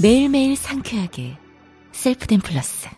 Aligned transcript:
매일매일 0.00 0.54
상쾌하게 0.54 1.36
셀프덴 1.90 2.38
플러스. 2.38 2.88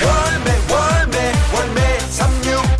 월매 0.00 0.50
월매 0.72 1.32
월매 1.52 1.98
369 1.98 2.79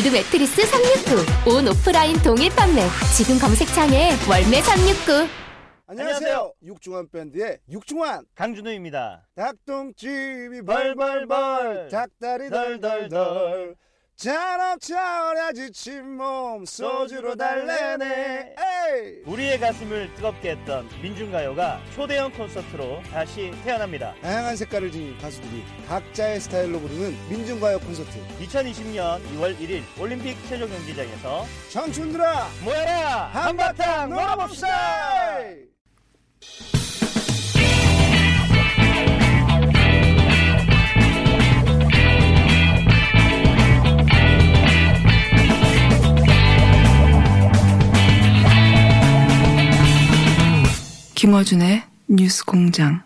월드 0.00 0.16
매트리스 0.16 0.64
369. 0.64 1.52
온 1.52 1.68
오프라인 1.68 2.16
동일 2.22 2.48
판매. 2.56 2.80
지금 3.14 3.38
검색창에 3.38 4.12
월매 4.30 4.62
369. 4.62 5.28
안녕하세요. 5.88 6.54
육중완 6.64 7.10
밴드의 7.10 7.58
육중완 7.70 8.24
강준우입니다. 8.34 9.28
닭똥집이 9.34 10.62
벌벌벌 10.62 11.88
닭다리 11.90 12.48
덜덜덜 12.48 13.76
잔업 14.20 14.78
철야로 14.82 15.50
지친 15.54 16.18
몸 16.18 16.66
소주로 16.66 17.34
달래네. 17.36 18.54
에이! 18.54 19.22
우리의 19.24 19.58
가슴을 19.58 20.14
뜨겁게 20.14 20.50
했던 20.50 20.86
민중가요가 21.00 21.80
초대형 21.94 22.30
콘서트로 22.32 23.00
다시 23.10 23.50
태어납니다. 23.64 24.14
다양한 24.20 24.56
색깔을 24.56 24.92
지닌 24.92 25.16
가수들이 25.16 25.64
각자의 25.88 26.38
스타일로 26.40 26.80
부르는 26.80 27.16
민중가요 27.30 27.78
콘서트. 27.78 28.10
2020년 28.40 29.22
2월 29.36 29.56
1일 29.58 29.82
올림픽 29.98 30.36
체조 30.50 30.68
경기장에서 30.68 31.46
청춘들아 31.70 32.46
모여라! 32.62 33.30
한바탕 33.32 34.10
놀아봅시다 34.10 35.30
김어준의 51.20 51.82
뉴스 52.08 52.42
공장. 52.46 53.02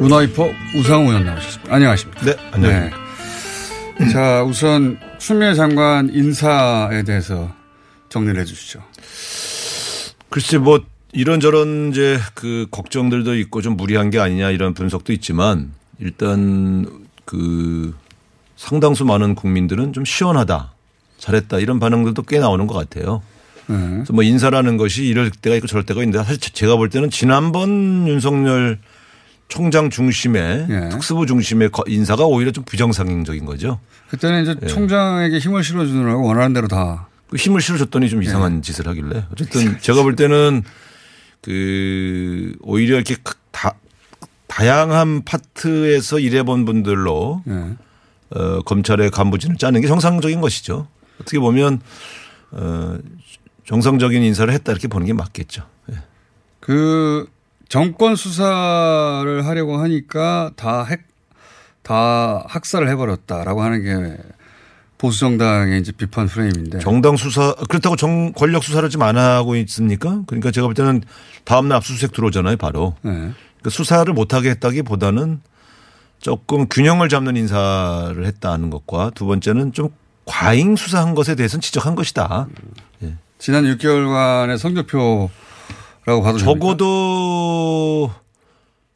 문화이퍼 0.00 0.50
우상호 0.76 1.08
의원 1.08 1.24
나오셨습니다. 1.24 1.74
안녕하십니까. 1.74 2.24
네, 2.26 2.36
안녕하십니까. 2.52 2.98
네. 4.00 4.08
자, 4.10 4.44
우선 4.44 4.98
추미애 5.16 5.54
장관 5.54 6.10
인사에 6.12 7.02
대해서 7.04 7.50
정리를 8.10 8.38
해 8.38 8.44
주시죠. 8.44 8.82
글쎄 10.28 10.58
뭐 10.58 10.84
이런저런 11.12 11.88
이제 11.88 12.18
그 12.34 12.66
걱정들도 12.70 13.34
있고 13.38 13.62
좀 13.62 13.78
무리한 13.78 14.10
게 14.10 14.18
아니냐 14.18 14.50
이런 14.50 14.74
분석도 14.74 15.14
있지만 15.14 15.72
일단 15.98 17.06
그 17.24 17.94
상당수 18.68 19.04
많은 19.04 19.34
국민들은 19.34 19.92
좀 19.92 20.04
시원하다. 20.06 20.72
잘했다. 21.18 21.58
이런 21.58 21.78
반응들도 21.78 22.22
꽤 22.22 22.38
나오는 22.38 22.66
것 22.66 22.74
같아요. 22.74 23.22
네. 23.66 23.76
그래서 23.76 24.12
뭐 24.14 24.22
인사라는 24.24 24.76
것이 24.78 25.04
이럴 25.04 25.30
때가 25.30 25.56
있고 25.56 25.66
저럴 25.66 25.84
때가 25.84 26.00
있는데 26.02 26.18
사실 26.24 26.38
제가 26.38 26.76
볼 26.76 26.88
때는 26.88 27.10
지난번 27.10 28.08
윤석열 28.08 28.78
총장 29.48 29.90
중심의 29.90 30.66
예. 30.70 30.88
특수부 30.88 31.26
중심의 31.26 31.70
거- 31.70 31.84
인사가 31.86 32.24
오히려 32.24 32.50
좀 32.52 32.64
부정상적인 32.64 33.44
거죠. 33.44 33.78
그때는 34.08 34.42
이제 34.42 34.56
예. 34.62 34.66
총장에게 34.66 35.38
힘을 35.38 35.62
실어주느라고 35.62 36.26
원하는 36.26 36.54
대로 36.54 36.66
다. 36.68 37.08
그 37.28 37.36
힘을 37.36 37.60
실어줬더니 37.60 38.08
좀 38.08 38.22
이상한 38.22 38.56
네. 38.56 38.60
짓을 38.62 38.88
하길래 38.88 39.26
어쨌든 39.32 39.78
제가 39.80 40.02
볼 40.02 40.16
때는 40.16 40.62
그 41.42 42.54
오히려 42.62 42.96
이렇게 42.96 43.16
다 43.50 43.74
다양한 44.46 45.24
파트에서 45.24 46.18
일해본 46.18 46.64
분들로 46.64 47.42
예. 47.48 47.74
어, 48.30 48.60
검찰의 48.62 49.10
간부진을 49.10 49.56
짜는 49.56 49.80
게 49.80 49.86
정상적인 49.86 50.40
것이죠. 50.40 50.88
어떻게 51.20 51.38
보면 51.38 51.80
어, 52.52 52.98
정상적인 53.66 54.22
인사를 54.22 54.52
했다 54.52 54.72
이렇게 54.72 54.88
보는 54.88 55.06
게 55.06 55.12
맞겠죠. 55.12 55.64
예. 55.90 55.96
그 56.60 57.26
정권 57.68 58.16
수사를 58.16 59.46
하려고 59.46 59.78
하니까 59.78 60.50
다 60.56 60.84
핵, 60.84 61.06
다 61.82 62.44
학살을 62.46 62.88
해버렸다라고 62.90 63.62
하는 63.62 63.82
게 63.82 64.16
보수 64.98 65.20
정당의 65.20 65.80
이제 65.80 65.92
비판 65.92 66.26
프레임인데. 66.26 66.78
정당 66.78 67.16
수사 67.16 67.54
그렇다고 67.68 67.96
정 67.96 68.32
권력 68.32 68.64
수사를 68.64 68.88
지금 68.88 69.04
안 69.04 69.18
하고 69.18 69.56
있습니까? 69.56 70.22
그러니까 70.26 70.50
제가 70.50 70.66
볼 70.66 70.74
때는 70.74 71.02
다음 71.44 71.68
날 71.68 71.76
압수수색 71.76 72.12
들어오잖아요, 72.12 72.56
바로. 72.56 72.94
네. 73.02 73.10
그러니까 73.10 73.70
수사를 73.70 74.10
못 74.12 74.32
하게 74.34 74.50
했다기보다는 74.50 75.40
조금 76.28 76.66
균형을 76.70 77.10
잡는 77.10 77.36
인사를 77.36 78.24
했다는 78.24 78.70
것과 78.70 79.10
두 79.14 79.26
번째는 79.26 79.74
좀 79.74 79.90
과잉 80.24 80.74
수사한 80.74 81.14
것에 81.14 81.34
대해서는 81.34 81.60
지적한 81.60 81.94
것이다. 81.94 82.48
지난 83.38 83.64
6개월간의 83.64 84.56
성적표라고 84.56 85.28
봐도 86.06 86.38
됩니까? 86.38 86.44
적어도 86.46 88.10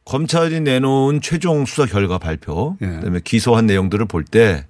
검찰이 0.07 0.61
내놓은 0.61 1.21
최종 1.21 1.67
수사 1.67 1.85
결과 1.85 2.17
발표, 2.17 2.79
예. 2.81 2.87
그다음에 2.87 3.21
기소한 3.23 3.67
내용들을 3.67 4.07
볼 4.07 4.25
때 4.25 4.65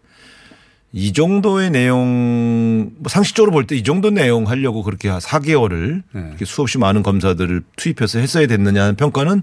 이 0.92 1.12
정도의 1.12 1.70
내용, 1.70 2.90
뭐 2.96 3.08
상식적으로 3.08 3.52
볼 3.52 3.66
때 3.68 3.76
이 3.76 3.84
정도 3.84 4.10
내용 4.10 4.48
하려고 4.48 4.82
그렇게 4.82 5.10
4개월을 5.10 6.02
예. 6.40 6.44
수없이 6.44 6.78
많은 6.78 7.04
검사들을 7.04 7.62
투입해서 7.76 8.18
했어야 8.18 8.48
됐느냐 8.48 8.82
하는 8.82 8.96
평가는 8.96 9.42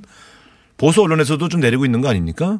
보수 0.76 1.02
언론에서도 1.02 1.48
좀 1.48 1.62
내리고 1.62 1.86
있는 1.86 2.02
거 2.02 2.10
아닙니까? 2.10 2.60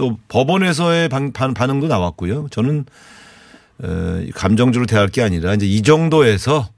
또 0.00 0.18
법원에서의 0.28 1.10
반, 1.10 1.32
반, 1.32 1.52
반응도 1.52 1.86
나왔고요. 1.86 2.48
저는 2.50 2.86
어, 3.82 4.22
감정적으로 4.34 4.86
대할 4.86 5.08
게 5.08 5.22
아니라 5.22 5.52
이제 5.52 5.66
이 5.66 5.82
정도에서 5.82 6.68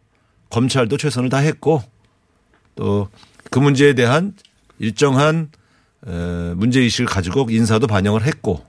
검찰도 0.51 0.97
최선을 0.97 1.29
다했고 1.29 1.83
또 2.75 3.09
그 3.53 3.59
문제에 3.59 3.93
대한 3.93 4.33
일정한 4.79 5.51
어, 6.05 6.55
문제 6.57 6.81
의식을 6.81 7.07
가지고 7.07 7.47
인사도 7.51 7.87
반영을 7.87 8.25
했고 8.25 8.65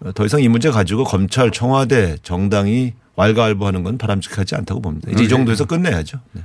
어, 0.00 0.12
더 0.12 0.26
이상 0.26 0.42
이 0.42 0.48
문제 0.48 0.70
가지고 0.70 1.04
검찰, 1.04 1.52
청와대, 1.52 2.16
정당이 2.22 2.94
왈가왈부하는 3.14 3.84
건 3.84 3.96
바람직하지 3.96 4.56
않다고 4.56 4.82
봅니다. 4.82 5.10
이제 5.12 5.22
이 5.22 5.28
정도에서 5.28 5.64
끝내야죠. 5.66 6.18
네. 6.32 6.42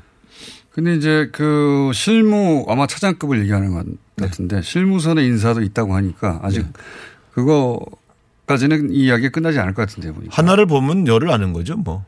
근데 0.69 0.95
이제 0.95 1.29
그 1.33 1.89
실무 1.95 2.63
아마 2.69 2.85
차장급을 2.85 3.39
얘기하는 3.41 3.73
것 3.73 3.85
같은데 4.17 4.61
실무선의 4.61 5.25
인사도 5.25 5.63
있다고 5.63 5.95
하니까 5.95 6.39
아직 6.43 6.61
네. 6.61 6.71
그거까지는 7.37 8.91
이 8.91 9.05
이야기가 9.05 9.29
끝나지 9.29 9.59
않을 9.59 9.73
것 9.73 9.87
같은데 9.87 10.11
보니까. 10.11 10.35
하나를 10.35 10.65
보면 10.65 11.07
열을 11.07 11.29
아는 11.29 11.53
거죠, 11.53 11.77
뭐. 11.77 12.03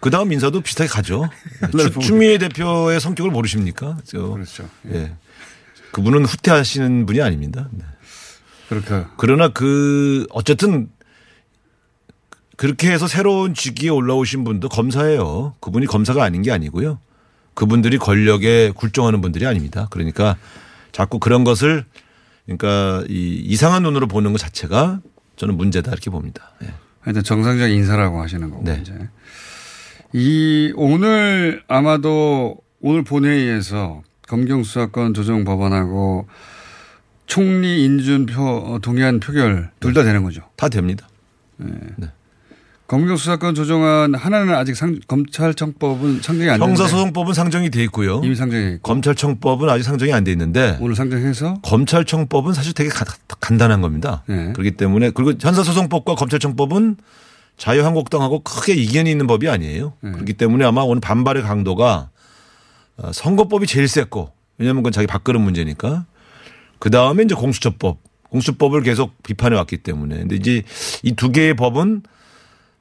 그 0.00 0.10
다음 0.10 0.32
인사도 0.32 0.60
비슷하게 0.60 0.88
가죠. 0.88 1.30
추, 1.72 1.90
보면. 1.90 2.00
추미애 2.00 2.38
대표의 2.38 3.00
성격을 3.00 3.30
모르십니까? 3.30 3.98
저, 4.04 4.28
그렇죠. 4.28 4.68
예. 4.92 5.14
그분은 5.92 6.26
후퇴하시는 6.26 7.06
분이 7.06 7.22
아닙니다. 7.22 7.68
네. 7.72 7.84
그렇게 8.68 9.04
그러나 9.16 9.48
그 9.48 10.26
어쨌든 10.30 10.90
그렇게 12.56 12.90
해서 12.90 13.06
새로운 13.06 13.54
직위에 13.54 13.88
올라오신 13.88 14.44
분도 14.44 14.68
검사예요. 14.68 15.54
그분이 15.60 15.86
검사가 15.86 16.24
아닌 16.24 16.42
게 16.42 16.50
아니고요. 16.50 16.98
그분들이 17.54 17.96
권력에 17.96 18.72
굴종하는 18.74 19.20
분들이 19.20 19.46
아닙니다. 19.46 19.86
그러니까 19.90 20.36
자꾸 20.92 21.18
그런 21.18 21.44
것을 21.44 21.84
그러니까 22.46 23.04
이 23.08 23.42
이상한 23.44 23.82
눈으로 23.82 24.06
보는 24.06 24.32
것 24.32 24.38
자체가 24.38 25.00
저는 25.36 25.56
문제다 25.56 25.90
이렇게 25.90 26.10
봅니다. 26.10 26.52
예. 26.62 26.72
하여튼 27.00 27.22
정상적 27.22 27.70
인사라고 27.70 28.20
하시는 28.22 28.48
거고 28.50 28.64
네. 28.64 28.78
이제 28.80 28.92
이 30.12 30.72
오늘 30.76 31.62
아마도 31.68 32.56
오늘 32.80 33.02
본회의에서 33.04 34.02
검경 34.28 34.62
수사권 34.64 35.14
조정 35.14 35.44
법안하고 35.44 36.26
총리 37.26 37.84
인준 37.84 38.26
표 38.26 38.42
어, 38.42 38.78
동의안 38.80 39.20
표결 39.20 39.70
둘 39.80 39.92
다 39.94 40.02
되는 40.04 40.22
거죠. 40.22 40.42
다 40.56 40.68
됩니다. 40.68 41.08
검경 42.86 43.16
수사권 43.16 43.56
조정안 43.56 44.14
하나는 44.14 44.54
아직 44.54 44.76
상, 44.76 44.98
검찰청법은 45.08 46.22
상정이 46.22 46.48
안 46.50 46.60
형사소송법은 46.60 47.34
상정이 47.34 47.70
돼 47.70 47.82
있고요. 47.84 48.20
이미 48.22 48.36
상정이 48.36 48.78
검찰청법은 48.82 49.68
아직 49.68 49.82
상정이 49.82 50.12
안 50.12 50.22
돼 50.22 50.30
있는데 50.32 50.78
오늘 50.80 50.94
상정해서 50.94 51.54
검찰청법은 51.62 52.52
사실 52.52 52.72
되게 52.74 52.88
가- 52.88 53.04
간단한 53.40 53.80
겁니다. 53.80 54.22
네. 54.28 54.52
그렇기 54.52 54.72
때문에 54.76 55.10
그리고 55.10 55.32
형사소송법과 55.40 56.14
검찰청법은 56.14 56.96
자유한국당하고 57.56 58.40
크게 58.40 58.74
이견이 58.74 59.10
있는 59.10 59.26
법이 59.26 59.48
아니에요. 59.48 59.94
네. 60.00 60.12
그렇기 60.12 60.34
때문에 60.34 60.64
아마 60.64 60.82
오늘 60.82 61.00
반발의 61.00 61.42
강도가 61.42 62.10
어, 62.98 63.10
선거법이 63.12 63.66
제일 63.66 63.88
셌고 63.88 64.30
왜냐하면 64.58 64.82
그건 64.82 64.92
자기 64.92 65.08
밥그릇 65.08 65.40
문제니까 65.40 66.06
그 66.78 66.90
다음에 66.90 67.24
이제 67.24 67.34
공수처법 67.34 67.98
공수처법을 68.30 68.82
계속 68.82 69.20
비판해 69.24 69.56
왔기 69.56 69.78
때문에 69.78 70.18
근데 70.18 70.36
이제 70.36 70.62
이 71.02 71.12
두 71.16 71.32
개의 71.32 71.54
법은 71.56 72.02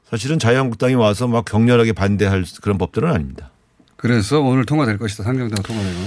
사실은 0.10 0.40
자유한국당이 0.40 0.94
와서 0.96 1.28
막 1.28 1.46
격렬하게 1.46 1.94
반대할 1.94 2.46
그런 2.62 2.78
법들은 2.78 3.10
아닙니다. 3.10 3.52
그래서 3.98 4.40
오늘 4.40 4.66
통과될 4.66 4.98
것이다. 4.98 5.24
상정되고 5.24 5.64
통과되고. 5.64 6.00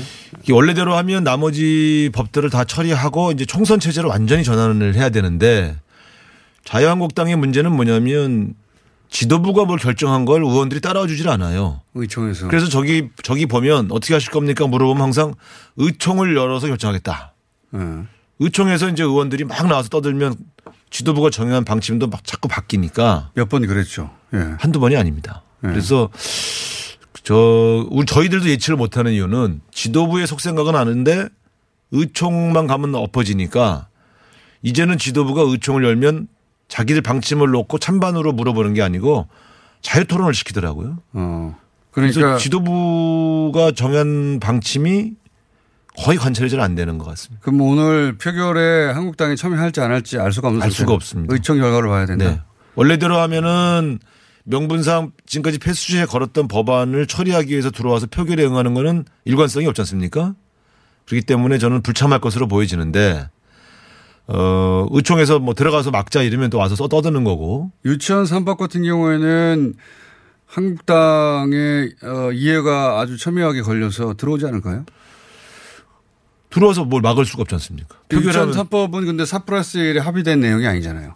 원래대로 0.53 0.95
하면 0.97 1.25
나머지 1.25 2.11
법들을 2.15 2.49
다 2.50 2.65
처리하고 2.65 3.33
이제 3.33 3.45
총선 3.45 3.81
체제로 3.81 4.09
완전히 4.09 4.45
전환을 4.45 4.95
해야 4.95 5.09
되는데 5.09 5.77
자유한국당의 6.65 7.37
문제는 7.37 7.73
뭐냐면 7.73 8.55
지도부가 9.11 9.65
뭘 9.65 9.79
결정한 9.79 10.27
걸 10.27 10.43
의원들이 10.43 10.81
따라와 10.81 11.06
주질 11.06 11.29
않아요. 11.29 11.81
의총에서. 11.94 12.49
그래서 12.49 12.69
저기 12.69 13.09
저기 13.23 13.47
보면 13.47 13.91
어떻게 13.91 14.15
하실 14.15 14.31
겁니까 14.31 14.67
물어보면 14.67 15.03
항상 15.03 15.35
의총을 15.77 16.37
열어서 16.37 16.69
결정하겠다. 16.69 17.33
어. 17.73 18.06
의총에서 18.39 18.91
이제 18.91 19.03
의원들이 19.03 19.44
막 19.44 19.67
나와서 19.67 19.89
떠들면 19.89 20.37
지도부가 20.90 21.31
정한 21.31 21.64
방침도 21.64 22.08
막 22.08 22.25
자꾸 22.25 22.49
바뀌니까 22.49 23.31
몇 23.35 23.49
번 23.49 23.67
그랬죠. 23.67 24.11
예. 24.35 24.38
한두 24.58 24.81
번이 24.81 24.96
아닙니다. 24.96 25.43
네. 25.61 25.70
그래서 25.70 26.08
저 27.25 27.87
우리 27.90 28.06
저희들도 28.06 28.49
예측을 28.49 28.76
못하는 28.76 29.12
이유는 29.12 29.61
지도부의 29.73 30.26
속생각은 30.26 30.75
아는데 30.75 31.29
의총만 31.90 32.67
가면 32.67 32.94
엎어지니까 32.94 33.88
이제는 34.62 34.99
지도부가 34.99 35.43
의총을 35.43 35.85
열면 35.85 36.29
자기들 36.69 37.00
방침을 37.02 37.50
놓고 37.50 37.79
찬반으로 37.79 38.32
물어보는 38.32 38.75
게 38.75 38.82
아니고 38.82 39.29
자유 39.81 40.05
토론을 40.06 40.34
시키더라고요. 40.34 40.99
어. 41.14 41.56
그러니까 41.91 42.37
지도부가 42.37 43.73
정한 43.73 44.38
방침이 44.41 45.12
거의 46.05 46.17
관철이 46.19 46.49
잘 46.50 46.61
안 46.61 46.75
되는 46.75 46.99
것 46.99 47.05
같습니다. 47.06 47.41
그럼 47.43 47.61
오늘 47.61 48.17
표결에 48.19 48.93
한국당이 48.93 49.37
참여할지 49.37 49.81
안 49.81 49.91
할지 49.91 50.19
알 50.19 50.33
수가 50.33 50.49
없는 50.49 50.62
알 50.62 50.71
수가. 50.71 50.93
없습니다. 50.93 51.33
의총 51.35 51.59
결과를 51.59 51.89
봐야 51.89 52.06
된다. 52.06 52.25
네. 52.31 52.41
원래대로 52.75 53.19
하면은 53.19 53.99
명분상 54.45 55.12
지금까지 55.27 55.59
패스트에 55.59 56.06
걸었던 56.06 56.49
법안을 56.49 57.06
처리하기 57.06 57.50
위해서 57.50 57.71
들어와서 57.71 58.06
표결에 58.06 58.45
응하는 58.45 58.75
거는 58.75 59.05
일관성이 59.25 59.67
없지 59.67 59.83
않습니까? 59.83 60.35
그렇기 61.06 61.27
때문에 61.27 61.59
저는 61.59 61.83
불참할 61.83 62.21
것으로 62.21 62.49
보여지는데 62.49 63.29
어, 64.29 64.87
의총에서 64.91 65.39
뭐 65.39 65.55
들어가서 65.55 65.91
막자 65.91 66.23
이러면 66.23 66.51
또 66.51 66.59
와서 66.59 66.77
써 66.77 66.87
떠드는 66.89 67.25
거고 67.25 67.71
유치원 67.85 68.25
3법 68.25 68.56
같은 68.59 68.83
경우에는 68.85 69.75
한국당의 70.47 71.94
어, 72.03 72.33
이해가 72.33 73.01
아주 73.01 73.17
첨예하게 73.19 73.62
걸려서 73.62 74.15
들어오지 74.15 74.47
않을까요? 74.47 74.85
들어와서 76.50 76.85
뭘 76.85 77.03
막을 77.03 77.25
수가 77.27 77.43
없지 77.43 77.55
않습니까? 77.56 77.97
표결하면 78.09 78.55
3법은 78.55 79.06
근데 79.06 79.25
4 79.25 79.41
플러스 79.45 79.79
1에 79.79 79.99
합의된 79.99 80.41
내용이 80.41 80.67
아니잖아요. 80.67 81.15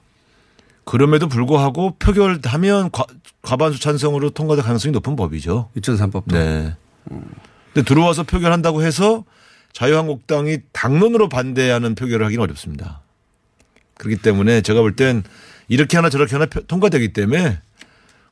그럼에도 0.84 1.28
불구하고 1.28 1.96
표결하면 1.98 2.90
과, 2.90 3.04
과반수 3.42 3.80
찬성으로 3.80 4.30
통과될 4.30 4.64
가능성이 4.64 4.92
높은 4.92 5.16
법이죠. 5.16 5.70
유치원 5.76 5.98
3법도. 6.00 6.32
네. 6.32 6.74
근데 7.72 7.84
들어와서 7.86 8.24
표결한다고 8.24 8.82
해서 8.82 9.24
자유한국당이 9.72 10.58
당론으로 10.72 11.28
반대하는 11.28 11.94
표결을 11.94 12.26
하기는 12.26 12.42
어렵습니다. 12.42 13.00
그렇기 13.96 14.20
때문에 14.20 14.60
제가 14.60 14.80
볼 14.80 14.96
땐 14.96 15.22
이렇게 15.68 15.96
하나 15.96 16.10
저렇게 16.10 16.34
하나 16.34 16.46
표- 16.46 16.60
통과되기 16.66 17.12
때문에 17.14 17.58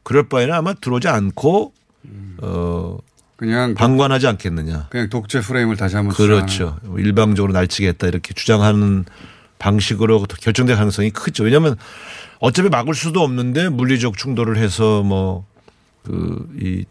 그럴 0.03 0.29
바에는 0.29 0.53
아마 0.53 0.75
들어오지 0.75 1.09
않고 1.09 1.73
어 2.43 2.99
그냥 3.41 3.75
방관하지 3.75 4.27
않겠느냐. 4.27 4.89
그냥 4.91 5.09
독재 5.09 5.41
프레임을 5.41 5.77
다시 5.77 5.97
한번 5.97 6.15
그렇죠. 6.15 6.79
일방적으로 6.99 7.55
날치겠다 7.55 8.07
이렇게 8.07 8.35
주장하는 8.35 9.07
방식으로 9.59 10.23
결정될 10.25 10.77
가능성이 10.77 11.11
크죠. 11.11 11.45
왜냐하면 11.45 11.77
어차피 12.39 12.69
막을 12.69 12.95
수도 12.95 13.23
없는데 13.23 13.71
물리적 13.71 14.17
충돌을 14.19 14.59
해서 14.59 15.03
뭐 15.03 15.47
그 16.05 16.47
이 16.61 16.85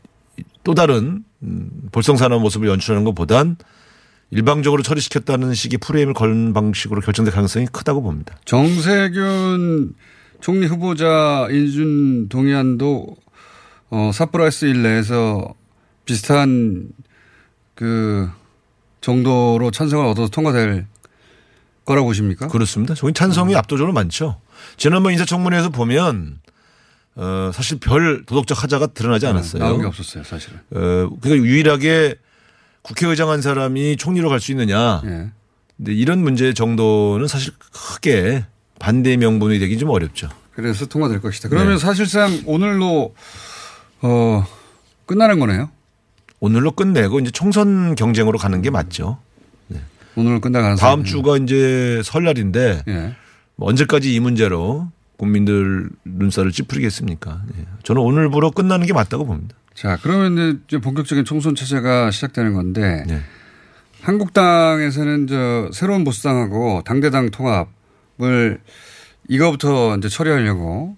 또 0.63 0.73
다른 0.73 1.23
음, 1.43 1.69
볼성사나운 1.91 2.41
모습을 2.41 2.67
연출하는 2.67 3.03
것보단 3.05 3.57
일방적으로 4.29 4.83
처리시켰다는 4.83 5.53
식의 5.53 5.79
프레임을 5.79 6.13
건 6.13 6.53
방식으로 6.53 7.01
결정될 7.01 7.33
가능성이 7.33 7.65
크다고 7.65 8.01
봅니다. 8.01 8.37
정세균 8.45 9.93
총리 10.41 10.67
후보자 10.67 11.47
인준 11.49 12.29
동의안도 12.29 13.15
어, 13.89 14.11
4 14.13 14.27
플러스 14.27 14.65
1 14.65 14.83
내에서 14.83 15.53
비슷한 16.13 16.89
그 17.75 18.27
정도로 19.01 19.69
찬성을 19.69 20.03
얻어서 20.07 20.27
통과될 20.29 20.87
거라고 21.85 22.07
보십니까? 22.07 22.47
그렇습니다. 22.47 22.95
저희 22.95 23.13
찬성이 23.13 23.55
압도적으로 23.55 23.93
많죠. 23.93 24.41
지난번 24.75 25.11
인사청문회에서 25.13 25.69
보면 25.69 26.39
어 27.15 27.51
사실 27.53 27.79
별 27.79 28.25
도덕적 28.25 28.63
하자가 28.63 28.87
드러나지 28.87 29.27
않았어요. 29.27 29.63
나온 29.63 29.81
게 29.81 29.85
없었어요, 29.87 30.23
사실은. 30.23 30.57
어, 30.71 31.09
그러니까 31.21 31.45
유일하게 31.47 32.15
국회의장 32.81 33.29
한 33.29 33.43
사람이 33.43 33.97
총리로 33.97 34.29
갈 34.29 34.39
수 34.39 34.51
있느냐. 34.51 35.03
예. 35.05 35.29
근데 35.77 35.93
이런 35.93 36.23
문제 36.23 36.53
정도는 36.55 37.27
사실 37.27 37.53
크게 37.71 38.45
반대 38.79 39.15
명분이 39.15 39.59
되기 39.59 39.77
좀 39.77 39.89
어렵죠. 39.89 40.27
그래서 40.53 40.87
통과될 40.87 41.21
것이다. 41.21 41.49
그러면 41.49 41.73
네. 41.73 41.77
사실상 41.77 42.41
오늘로 42.47 43.13
어 44.01 44.45
끝나는 45.05 45.39
거네요. 45.39 45.69
오늘로 46.39 46.71
끝내고 46.71 47.19
이제 47.19 47.31
총선 47.31 47.95
경쟁으로 47.95 48.37
가는 48.37 48.61
게 48.61 48.69
맞죠. 48.69 49.17
오늘로 50.15 50.41
끝날 50.41 50.63
가능성이 50.63 50.89
다음. 50.89 51.03
주가 51.03 51.37
이제 51.37 52.01
설날인데 52.03 52.83
예. 52.87 53.15
뭐 53.55 53.69
언제까지 53.69 54.13
이 54.13 54.19
문제로 54.19 54.89
국민들 55.17 55.89
눈살을 56.03 56.51
찌푸리겠습니까? 56.51 57.41
예. 57.57 57.65
저는 57.83 58.01
오늘부로 58.01 58.51
끝나는 58.51 58.85
게 58.85 58.93
맞다고 58.93 59.25
봅니다. 59.25 59.55
자, 59.73 59.97
그러면 60.01 60.61
이제 60.67 60.79
본격적인 60.79 61.23
총선 61.23 61.55
체제가 61.55 62.11
시작되는 62.11 62.53
건데 62.53 63.05
네. 63.07 63.21
한국당에서는 64.01 65.27
저 65.27 65.69
새로운 65.73 66.03
보수당하고 66.03 66.81
당대당 66.85 67.29
통합을 67.31 68.59
이거부터 69.29 69.95
이제 69.97 70.09
처리하려고 70.09 70.97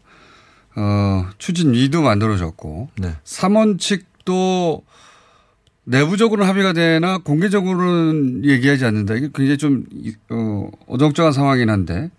어 0.76 1.26
추진 1.38 1.74
위도 1.74 2.02
만들어졌고 2.02 2.90
네. 2.98 3.16
삼원칙도 3.24 4.84
내부적으로는 5.84 6.48
합의가 6.50 6.74
되나 6.74 7.18
공개적으로는 7.20 8.46
얘기하지 8.46 8.86
않는다. 8.86 9.16
이게 9.16 9.30
굉장히 9.34 9.58
좀 9.58 9.86
이- 9.92 10.14
어, 10.30 10.70
어정쩡한 10.88 11.34
상황이긴 11.34 11.70
한데 11.70 12.12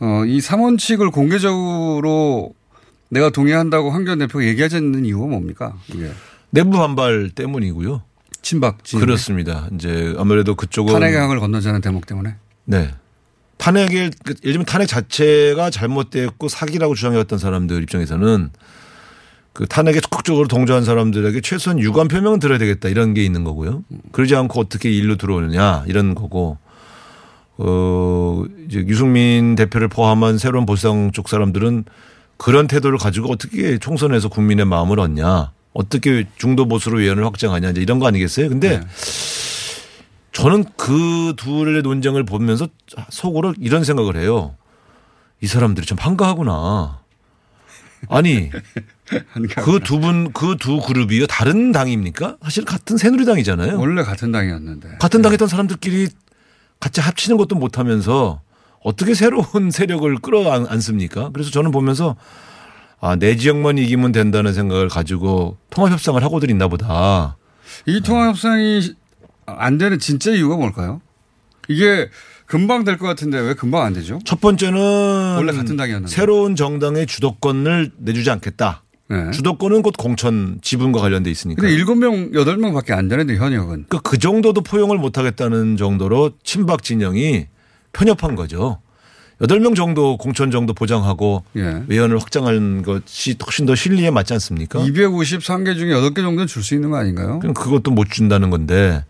어, 0.00 0.24
이 0.26 0.40
삼원칙을 0.40 1.10
공개적으로 1.10 2.54
내가 3.10 3.30
동의한다고 3.30 3.90
황교안 3.90 4.18
대표가 4.18 4.44
얘기하지 4.44 4.76
않는 4.76 5.04
이유가 5.04 5.26
뭡니까? 5.26 5.76
이게 5.88 6.10
내부 6.50 6.70
반발 6.72 7.30
때문이고요. 7.30 8.02
친박 8.42 8.82
진 8.84 9.00
그렇습니다. 9.00 9.68
이제 9.74 10.14
아무래도 10.18 10.54
그쪽은 10.54 10.92
탄핵의 10.92 11.16
항을 11.18 11.38
건너자는 11.40 11.80
대목 11.80 12.06
때문에 12.06 12.34
네. 12.64 12.90
탄핵을 13.58 14.10
그 14.24 14.34
예를 14.42 14.52
들면 14.54 14.64
탄핵 14.66 14.86
자체가 14.86 15.70
잘못됐고 15.70 16.48
사기라고 16.48 16.94
주장해왔던 16.94 17.38
사람들 17.38 17.82
입장에서는 17.84 18.50
그 19.54 19.66
탄핵에 19.66 20.00
적극적으로 20.00 20.48
동조한 20.48 20.84
사람들에게 20.84 21.40
최소한 21.40 21.78
유감 21.78 22.08
표명은 22.08 22.40
들어야 22.40 22.58
되겠다 22.58 22.88
이런 22.88 23.14
게 23.14 23.24
있는 23.24 23.44
거고요. 23.44 23.84
그러지 24.10 24.34
않고 24.34 24.60
어떻게 24.60 24.90
일로 24.90 25.16
들어오느냐 25.16 25.84
이런 25.86 26.16
거고 26.16 26.58
어 27.56 28.44
이제 28.68 28.80
유승민 28.80 29.54
대표를 29.54 29.86
포함한 29.86 30.38
새로운 30.38 30.66
보수당 30.66 31.12
쪽 31.12 31.28
사람들은 31.28 31.84
그런 32.36 32.66
태도를 32.66 32.98
가지고 32.98 33.30
어떻게 33.30 33.78
총선에서 33.78 34.28
국민의 34.28 34.64
마음을 34.64 34.98
얻냐 34.98 35.52
어떻게 35.72 36.26
중도 36.36 36.66
보수로 36.66 36.98
외연을 36.98 37.24
확장하냐 37.24 37.70
이제 37.70 37.80
이런 37.80 38.00
거 38.00 38.08
아니겠어요? 38.08 38.48
근데 38.48 38.80
저는 40.32 40.64
그 40.76 41.34
둘의 41.36 41.82
논쟁을 41.82 42.24
보면서 42.24 42.66
속으로 43.08 43.54
이런 43.60 43.84
생각을 43.84 44.16
해요. 44.16 44.56
이 45.40 45.46
사람들이 45.46 45.86
좀 45.86 45.96
한가하구나. 45.96 47.03
아니 48.08 48.50
그 49.64 49.80
두 49.80 49.98
분 50.00 50.32
그 50.32 50.56
두 50.56 50.80
그룹이요 50.80 51.26
다른 51.26 51.72
당입니까? 51.72 52.36
사실 52.42 52.64
같은 52.64 52.96
새누리당이잖아요. 52.96 53.78
원래 53.78 54.02
같은 54.02 54.32
당이었는데 54.32 54.96
같은 55.00 55.22
당했던 55.22 55.48
사람들끼리 55.48 56.08
같이 56.80 57.00
합치는 57.00 57.36
것도 57.36 57.54
못하면서 57.56 58.40
어떻게 58.82 59.14
새로운 59.14 59.70
세력을 59.72 60.14
끌어안습니까? 60.18 61.30
그래서 61.32 61.50
저는 61.50 61.70
보면서 61.70 62.16
아, 63.00 63.16
내 63.16 63.36
지역만 63.36 63.76
이기면 63.78 64.12
된다는 64.12 64.54
생각을 64.54 64.88
가지고 64.88 65.58
통합협상을 65.70 66.22
하고들 66.22 66.50
있나 66.50 66.68
보다. 66.68 67.36
이 67.86 68.00
통합협상이 68.00 68.94
안 69.46 69.76
되는 69.78 69.98
진짜 69.98 70.30
이유가 70.30 70.56
뭘까요? 70.56 71.00
이게 71.68 72.08
금방 72.46 72.84
될 72.84 72.98
것 72.98 73.06
같은데 73.06 73.38
왜 73.40 73.54
금방 73.54 73.82
안 73.82 73.92
되죠? 73.92 74.18
첫 74.24 74.40
번째는 74.40 74.78
원래 75.36 75.52
같은 75.52 75.76
당이었는데. 75.76 76.14
새로운 76.14 76.56
정당의 76.56 77.06
주도권을 77.06 77.92
내주지 77.98 78.30
않겠다. 78.30 78.82
네. 79.08 79.30
주도권은 79.32 79.82
곧 79.82 79.94
공천 79.98 80.58
지분과 80.62 81.00
관련돼 81.00 81.30
있으니까. 81.30 81.60
근데 81.60 81.74
일곱 81.74 81.96
명 81.96 82.30
여덟 82.34 82.56
명밖에 82.56 82.92
안 82.92 83.08
되는데 83.08 83.36
현역은. 83.36 83.86
그, 83.88 84.00
그 84.02 84.18
정도도 84.18 84.62
포용을 84.62 84.98
못 84.98 85.18
하겠다는 85.18 85.76
정도로 85.76 86.32
친박 86.42 86.82
진영이 86.82 87.46
편협한 87.92 88.34
거죠. 88.34 88.80
여덟 89.40 89.58
명 89.60 89.74
정도 89.74 90.16
공천 90.16 90.50
정도 90.50 90.72
보장하고 90.74 91.42
예. 91.56 91.82
외연을 91.88 92.18
확장하는 92.18 92.82
것이 92.82 93.36
훨씬 93.44 93.66
더 93.66 93.74
실리에 93.74 94.10
맞지 94.10 94.32
않습니까? 94.34 94.78
253개 94.80 95.76
중에 95.76 95.90
8개 95.92 96.16
정도는 96.16 96.46
줄 96.46 96.62
수 96.62 96.74
있는 96.74 96.90
거 96.90 96.96
아닌가요? 96.98 97.40
그럼 97.40 97.52
그것도 97.54 97.90
못 97.90 98.08
준다는 98.10 98.50
건데 98.50 99.04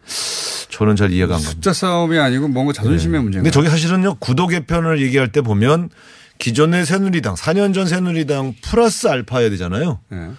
저는 0.70 0.96
잘 0.96 1.12
이해가 1.12 1.34
안 1.36 1.40
갑니다. 1.40 1.50
숫자 1.50 1.72
싸움이 1.72 2.18
아니고 2.18 2.48
뭔가 2.48 2.72
자존심의 2.72 3.20
문제인가요? 3.22 3.42
근데 3.44 3.50
저게 3.50 3.68
사실은요 3.68 4.14
구도 4.18 4.46
개편을 4.46 5.00
얘기할 5.02 5.30
때 5.30 5.40
보면 5.42 5.90
기존의 6.38 6.84
새누리당 6.86 7.34
4년 7.34 7.74
전 7.74 7.86
새누리당 7.86 8.54
플러스 8.62 9.06
알파여야 9.06 9.50
되잖아요. 9.50 10.00
예. 10.12 10.30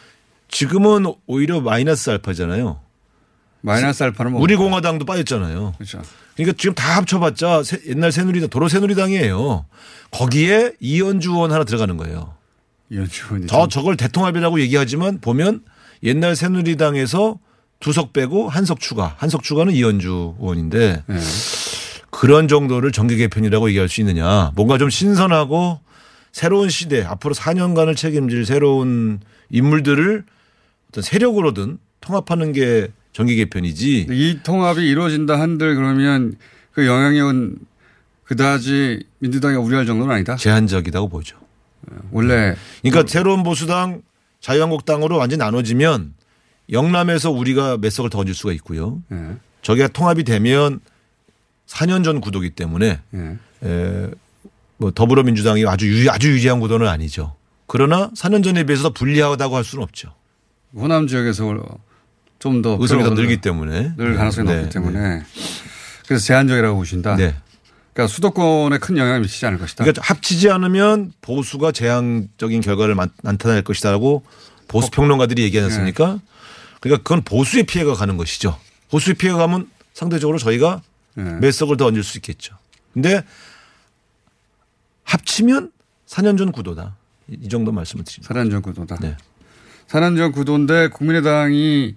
지금은 0.49 1.05
오히려 1.27 1.61
마이너스 1.61 2.09
알파잖아요. 2.09 2.79
마이너스 3.65 4.03
알파는 4.03 4.31
뭐 4.33 4.41
우리 4.41 4.55
공화당도 4.55 5.05
빠졌잖아요. 5.05 5.73
그렇죠. 5.77 6.01
그러니까 6.35 6.55
지금 6.59 6.75
다 6.75 6.97
합쳐봤자 6.97 7.63
새- 7.63 7.79
옛날 7.87 8.11
새누리당 8.11 8.49
도로 8.49 8.67
새누리당이에요. 8.69 9.65
거기에 10.11 10.73
이현주 10.79 11.31
의원 11.31 11.51
하나 11.51 11.63
들어가는 11.63 11.97
거예요. 11.97 12.33
이현주 12.91 13.25
의원이 13.25 13.47
저 13.47 13.67
저걸 13.67 13.97
대통합이라고 13.97 14.59
얘기하지만 14.61 15.19
보면 15.19 15.61
옛날 16.03 16.35
새누리당에서 16.35 17.39
두 17.79 17.91
석 17.91 18.13
빼고 18.13 18.49
한 18.49 18.65
석 18.65 18.79
추가, 18.79 19.15
한 19.17 19.29
석 19.29 19.43
추가는 19.43 19.71
이현주 19.73 20.35
의원인데 20.39 21.03
예. 21.09 21.15
그런 22.09 22.47
정도를 22.47 22.91
정계 22.91 23.15
개편이라고 23.17 23.67
얘기할 23.69 23.89
수 23.89 23.99
있느냐. 24.01 24.51
뭔가 24.55 24.77
좀 24.77 24.89
신선하고 24.89 25.79
새로운 26.31 26.69
시대, 26.69 27.03
앞으로 27.03 27.33
4년간을 27.33 27.95
책임질 27.95 28.45
새로운 28.45 29.19
인물들을 29.49 30.23
어떤 30.89 31.01
세력으로든 31.03 31.77
통합하는 32.01 32.51
게 32.53 32.87
정계 33.15 33.35
개편이지. 33.35 34.07
이 34.09 34.39
통합이 34.43 34.85
이루어진다 34.85 35.39
한들 35.39 35.75
그러면 35.75 36.35
그 36.73 36.85
영향력은 36.85 37.59
그다지 38.25 39.05
민주당이 39.19 39.55
우려할 39.55 39.85
정도는 39.85 40.13
아니다. 40.13 40.35
제한적이라고 40.35 41.07
보죠. 41.07 41.37
원래 42.11 42.55
그러니까 42.81 43.05
새로운 43.07 43.43
보수당, 43.43 44.01
자유한국당으로 44.41 45.17
완전히 45.17 45.37
나눠지면 45.37 46.13
영남에서 46.69 47.31
우리가 47.31 47.77
몇 47.77 47.89
석을 47.89 48.09
더 48.09 48.19
얹을 48.19 48.33
수가 48.33 48.51
있고요. 48.53 49.01
예. 49.13 49.37
저게 49.61 49.87
통합이 49.87 50.25
되면 50.25 50.81
4년 51.67 52.03
전 52.03 52.19
구도기 52.19 52.49
때문에 52.49 52.99
예. 53.13 53.37
에, 53.63 54.11
뭐 54.75 54.91
더불어민주당이 54.91 55.65
아주 55.67 55.87
유, 55.87 56.11
아주 56.11 56.31
유리한 56.31 56.59
구도는 56.59 56.85
아니죠. 56.85 57.33
그러나 57.65 58.09
4년 58.09 58.43
전에 58.43 58.65
비해서 58.65 58.83
더 58.83 58.89
불리하다고 58.89 59.55
할 59.55 59.63
수는 59.63 59.83
없죠. 59.83 60.13
호남 60.75 61.07
지역에서 61.07 61.45
좀 62.45 62.61
더 62.61 62.77
의석이 62.79 63.03
더 63.03 63.09
늘기 63.09 63.37
때문에. 63.37 63.93
늘 63.97 64.15
가능성이 64.15 64.47
네, 64.47 64.53
높기 64.61 64.67
네, 64.67 64.73
때문에 64.73 65.23
그래서 66.07 66.23
제한적이라고 66.25 66.77
보신다. 66.77 67.15
네. 67.15 67.35
그러니까 67.93 68.13
수도권에 68.13 68.77
큰 68.77 68.97
영향을 68.97 69.21
미치지 69.21 69.47
않을 69.47 69.57
것이다. 69.57 69.83
그러니까 69.83 70.03
합치지 70.05 70.51
않으면 70.51 71.11
보수가 71.21 71.71
재앙적인 71.71 72.61
결과를 72.61 72.93
만- 72.93 73.09
나타낼 73.23 73.63
것이다라고 73.63 74.23
보수 74.67 74.91
평론가들이 74.91 75.41
얘기하지 75.43 75.71
않습니까? 75.73 76.19
그러니까 76.81 77.01
그건 77.03 77.23
보수의 77.23 77.63
피해가 77.63 77.93
가는 77.95 78.15
것이죠. 78.17 78.59
보수의 78.91 79.15
피해가 79.15 79.39
가면 79.39 79.67
상대적으로 79.95 80.37
저희가 80.37 80.83
예. 81.17 81.21
몇 81.23 81.51
석을 81.51 81.77
더 81.77 81.85
얹을 81.87 82.03
수 82.03 82.17
있겠죠. 82.19 82.55
근데 82.93 83.23
합치면 85.03 85.71
4년 86.07 86.37
전 86.37 86.51
구도다. 86.51 86.95
이- 87.29 87.37
이 87.41 87.49
정도 87.49 87.71
말씀을 87.71 88.03
드립니다. 88.05 88.27
사단전 88.27 88.61
구도다. 88.61 88.97
네. 89.01 89.17
사단전 89.87 90.31
구도인데 90.31 90.89
국민의당이 90.89 91.95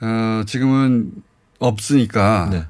어, 0.00 0.42
지금은 0.46 1.12
없으니까 1.58 2.48
네. 2.50 2.66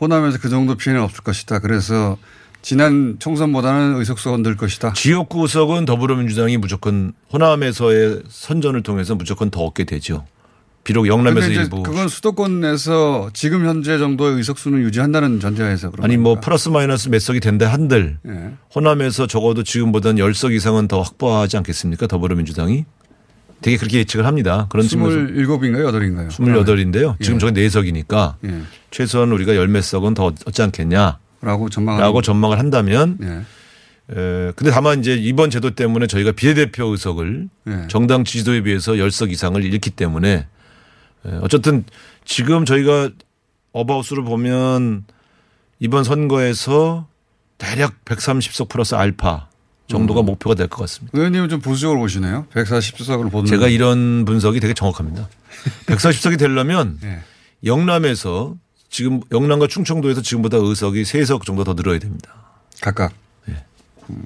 호남에서 0.00 0.38
그 0.38 0.48
정도 0.48 0.76
피해는 0.76 1.02
없을 1.02 1.24
것이다. 1.24 1.58
그래서 1.60 2.16
지난 2.62 3.16
총선보다는 3.18 3.96
의석수가 3.96 4.38
늘 4.38 4.56
것이다. 4.56 4.92
지역구 4.92 5.42
의석은 5.42 5.84
더불어민주당이 5.84 6.56
무조건 6.56 7.12
호남에서의 7.32 8.22
선전을 8.28 8.82
통해서 8.82 9.14
무조건 9.14 9.50
더 9.50 9.62
얻게 9.62 9.84
되죠. 9.84 10.24
비록 10.84 11.06
영남에서 11.06 11.40
근데 11.40 11.52
이제 11.52 11.62
일부 11.62 11.82
그건 11.82 12.08
수도권에서 12.08 13.30
지금 13.34 13.66
현재 13.66 13.98
정도의 13.98 14.36
의석수는 14.36 14.80
유지한다는 14.80 15.38
전제하에서 15.38 15.90
그런 15.90 16.04
아니 16.04 16.16
뭐 16.16 16.34
겁니까? 16.34 16.46
플러스 16.46 16.68
마이너스 16.70 17.08
몇 17.10 17.20
석이 17.20 17.40
된다 17.40 17.70
한들 17.70 18.18
예. 18.26 18.52
호남에서 18.74 19.26
적어도 19.26 19.62
지금보다는 19.62 20.22
10석 20.22 20.52
이상은 20.54 20.88
더 20.88 21.02
확보하지 21.02 21.58
않겠습니까? 21.58 22.06
더불어민주당이. 22.06 22.86
되게 23.60 23.76
그렇게 23.76 23.98
예측을 23.98 24.26
합니다. 24.26 24.66
그런 24.70 24.86
측면에서 24.86 25.18
27인가요? 25.32 25.92
8인가요? 25.92 26.28
28인데요. 26.30 27.20
지금 27.20 27.36
예. 27.36 27.38
저게 27.38 27.66
4석이니까 27.68 28.34
예. 28.44 28.62
최소한 28.90 29.32
우리가 29.32 29.56
열몇 29.56 29.82
석은 29.82 30.14
더 30.14 30.26
얻지 30.26 30.62
않겠냐 30.62 31.00
라고 31.00 31.18
라고 31.40 31.70
전망하고 31.70 32.22
전망을 32.22 32.58
한다면 32.58 33.18
예. 33.22 33.26
에, 34.10 34.52
근데 34.56 34.70
다만 34.70 35.00
이제 35.00 35.14
이번 35.14 35.50
제도 35.50 35.74
때문에 35.74 36.06
저희가 36.06 36.32
비례대표 36.32 36.86
의석을 36.86 37.48
예. 37.68 37.86
정당 37.88 38.24
지지도에 38.24 38.62
비해서 38.62 38.92
10석 38.92 39.30
이상을 39.30 39.62
잃기 39.64 39.90
때문에 39.90 40.46
에, 41.26 41.30
어쨌든 41.42 41.84
지금 42.24 42.64
저희가 42.64 43.10
어바웃으로 43.72 44.24
보면 44.24 45.04
이번 45.80 46.04
선거에서 46.04 47.06
대략 47.58 48.04
130석 48.04 48.68
플러스 48.68 48.94
알파 48.94 49.34
음. 49.34 49.47
정도가 49.88 50.22
목표가 50.22 50.54
될 50.54 50.68
것 50.68 50.78
같습니다. 50.82 51.16
의원님은 51.16 51.48
좀 51.48 51.60
보수적으로 51.60 51.98
보시네요. 52.00 52.46
140석으로 52.54 53.30
보는. 53.30 53.46
제가 53.46 53.68
이런 53.68 54.24
분석이 54.24 54.60
되게 54.60 54.74
정확합니다. 54.74 55.28
140석이 55.86 56.38
되려면 56.38 56.98
예. 57.04 57.20
영남에서 57.64 58.54
지금 58.90 59.20
영남과 59.32 59.66
충청도에서 59.66 60.22
지금보다 60.22 60.58
의석이 60.58 61.02
3석 61.02 61.44
정도 61.44 61.64
더 61.64 61.74
늘어야 61.74 61.98
됩니다. 61.98 62.34
각각. 62.80 63.12
예. 63.48 63.64
음. 64.10 64.22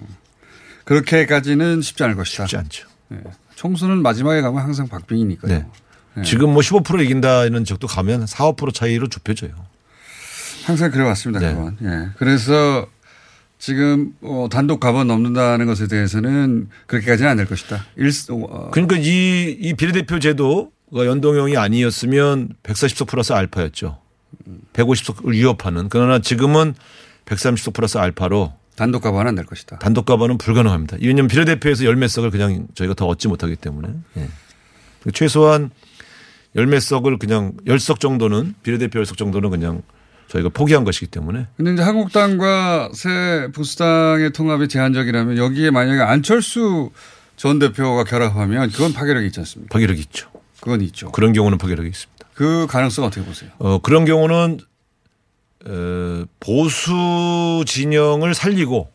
그렇게까지는 0.84 1.80
쉽지 1.80 2.02
않을 2.04 2.16
것이다. 2.16 2.44
쉽지 2.46 2.56
않죠. 2.56 2.88
예. 3.12 3.18
총수는 3.54 4.02
마지막에 4.02 4.40
가면 4.40 4.60
항상 4.62 4.88
박빙이니까요. 4.88 5.52
네. 5.52 5.66
예. 6.18 6.22
지금 6.22 6.50
뭐 6.52 6.60
15% 6.60 7.02
이긴다는 7.04 7.64
적도 7.64 7.86
가면 7.86 8.26
4, 8.26 8.52
5% 8.52 8.74
차이로 8.74 9.08
좁혀져요. 9.08 9.52
항상 10.64 10.90
그래왔습니다. 10.90 11.40
네. 11.40 11.54
그건. 11.54 11.76
예. 11.82 12.08
그래서 12.18 12.86
지금 13.66 14.12
어, 14.22 14.48
단독 14.50 14.80
가번 14.80 15.06
넘는다는 15.06 15.66
것에 15.66 15.86
대해서는 15.86 16.68
그렇게까지는 16.88 17.30
안 17.30 17.36
될 17.36 17.46
것이다. 17.46 17.84
일, 17.96 18.10
어, 18.30 18.70
그러니까 18.72 18.96
이, 18.98 19.56
이 19.60 19.74
비례대표 19.74 20.18
제도가 20.18 21.06
연동형이 21.06 21.56
아니었으면 21.56 22.54
140석 22.64 23.06
플러스 23.06 23.32
알파였죠. 23.32 23.98
150석을 24.72 25.30
위협하는. 25.30 25.88
그러나 25.88 26.18
지금은 26.18 26.74
130석 27.26 27.72
플러스 27.74 27.98
알파로 27.98 28.52
단독 28.74 29.00
가번은 29.02 29.28
안 29.28 29.34
될 29.36 29.46
것이다. 29.46 29.78
단독 29.78 30.06
가반은 30.06 30.38
불가능합니다. 30.38 30.96
왜냐하면 31.00 31.28
비례대표에서 31.28 31.84
열몇 31.84 32.10
석을 32.10 32.32
그냥 32.32 32.66
저희가 32.74 32.94
더 32.94 33.06
얻지 33.06 33.28
못하기 33.28 33.54
때문에. 33.56 33.90
예. 34.16 34.28
최소한 35.14 35.70
열몇 36.56 36.82
석을 36.82 37.16
그냥 37.18 37.52
열 37.68 37.78
석 37.78 38.00
정도는 38.00 38.54
비례대표 38.64 38.98
열 38.98 39.06
석 39.06 39.16
정도는 39.18 39.50
그냥 39.50 39.82
저희가 40.32 40.48
포기한 40.48 40.84
것이기 40.84 41.08
때문에 41.08 41.46
근데 41.56 41.74
이제 41.74 41.82
한국당과 41.82 42.90
새 42.94 43.48
보수당의 43.54 44.32
통합이 44.32 44.68
제한적이라면 44.68 45.36
여기에 45.36 45.70
만약에 45.70 46.00
안철수 46.00 46.90
전 47.36 47.58
대표가 47.58 48.04
결합하면 48.04 48.70
그건 48.70 48.94
파괴력이 48.94 49.26
있지 49.26 49.40
않습니까? 49.40 49.72
파괴력이 49.74 50.00
있죠. 50.02 50.30
그건 50.60 50.80
있죠. 50.82 51.10
그런 51.12 51.32
경우는 51.34 51.58
파괴력이 51.58 51.88
있습니다. 51.88 52.26
그 52.34 52.66
가능성 52.68 53.04
어떻게 53.04 53.24
보세요? 53.26 53.50
어, 53.58 53.78
그런 53.78 54.06
경우는 54.06 54.60
어, 55.66 56.24
보수 56.40 57.62
진영을 57.66 58.34
살리고 58.34 58.90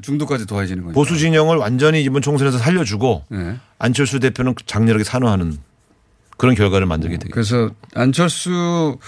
중도까지 0.00 0.46
더해지는 0.46 0.84
거죠. 0.84 0.94
보수 0.94 1.16
진영을 1.16 1.58
완전히 1.58 2.02
이번 2.02 2.22
총선에서 2.22 2.58
살려주고 2.58 3.24
네. 3.28 3.56
안철수 3.78 4.18
대표는 4.18 4.54
장렬하게 4.66 5.04
산화하는 5.04 5.58
그런 6.38 6.56
결과를 6.56 6.86
만들게 6.86 7.18
되겠죠. 7.18 7.32
그래서 7.32 7.70
안철수 7.94 8.98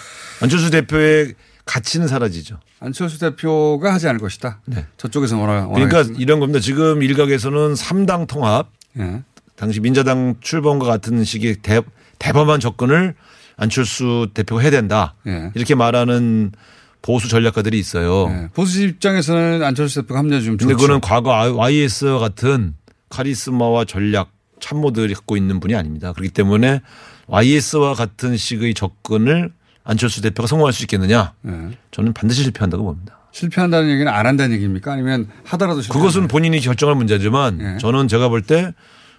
안철수 0.40 0.70
대표의 0.70 1.34
가치는 1.64 2.08
사라지죠. 2.08 2.58
안철수 2.80 3.18
대표가 3.18 3.94
하지 3.94 4.08
않을 4.08 4.20
것이다. 4.20 4.60
네. 4.66 4.86
저쪽에서 4.96 5.38
워낙 5.38 5.68
그러니까 5.68 5.96
원하겠지만. 5.96 6.20
이런 6.20 6.40
겁니다. 6.40 6.60
지금 6.60 7.02
일각에서는 7.02 7.74
3당 7.74 8.26
통합, 8.26 8.70
예. 8.98 9.22
당시 9.56 9.80
민자당 9.80 10.36
출범과 10.40 10.86
같은 10.86 11.24
식의 11.24 11.56
대, 11.62 11.80
대범한 12.18 12.60
접근을 12.60 13.14
안철수 13.56 14.28
대표가 14.34 14.60
해야 14.60 14.70
된다. 14.70 15.14
예. 15.26 15.50
이렇게 15.54 15.74
말하는 15.74 16.52
보수 17.00 17.28
전략가들이 17.28 17.78
있어요. 17.78 18.28
네. 18.28 18.48
보수 18.54 18.82
입장에서는 18.82 19.62
안철수 19.62 20.02
대표가 20.02 20.20
합류 20.20 20.42
좀 20.42 20.56
근데. 20.56 20.74
그거는 20.74 21.00
과거 21.00 21.30
YS와 21.30 22.18
같은 22.18 22.74
카리스마와 23.10 23.84
전략 23.84 24.30
참모들이 24.60 25.14
갖고 25.14 25.36
있는 25.36 25.60
분이 25.60 25.74
아닙니다. 25.74 26.12
그렇기 26.12 26.32
때문에 26.32 26.80
YS와 27.26 27.94
같은 27.94 28.36
식의 28.36 28.74
접근을 28.74 29.52
안철수 29.84 30.22
대표가 30.22 30.46
성공할 30.46 30.72
수 30.72 30.82
있겠느냐? 30.84 31.34
네. 31.42 31.70
저는 31.90 32.14
반드시 32.14 32.42
실패한다고 32.42 32.84
봅니다. 32.84 33.18
실패한다는 33.32 33.90
얘기는 33.90 34.10
안 34.10 34.26
한다는 34.26 34.54
얘기입니까? 34.56 34.92
아니면 34.92 35.28
하더라도 35.44 35.82
실패. 35.82 35.98
그것은 35.98 36.26
본인이 36.28 36.58
결정할 36.60 36.96
문제지만 36.96 37.60
예. 37.60 37.78
저는 37.78 38.08
제가 38.08 38.28
볼 38.28 38.42
때 38.42 38.72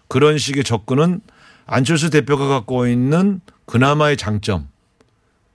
그런 0.08 0.38
식의 0.38 0.64
접근은 0.64 1.22
안철수 1.68 2.10
대표가 2.10 2.48
갖고 2.48 2.88
있는 2.88 3.42
그나마의 3.66 4.18
장점, 4.18 4.68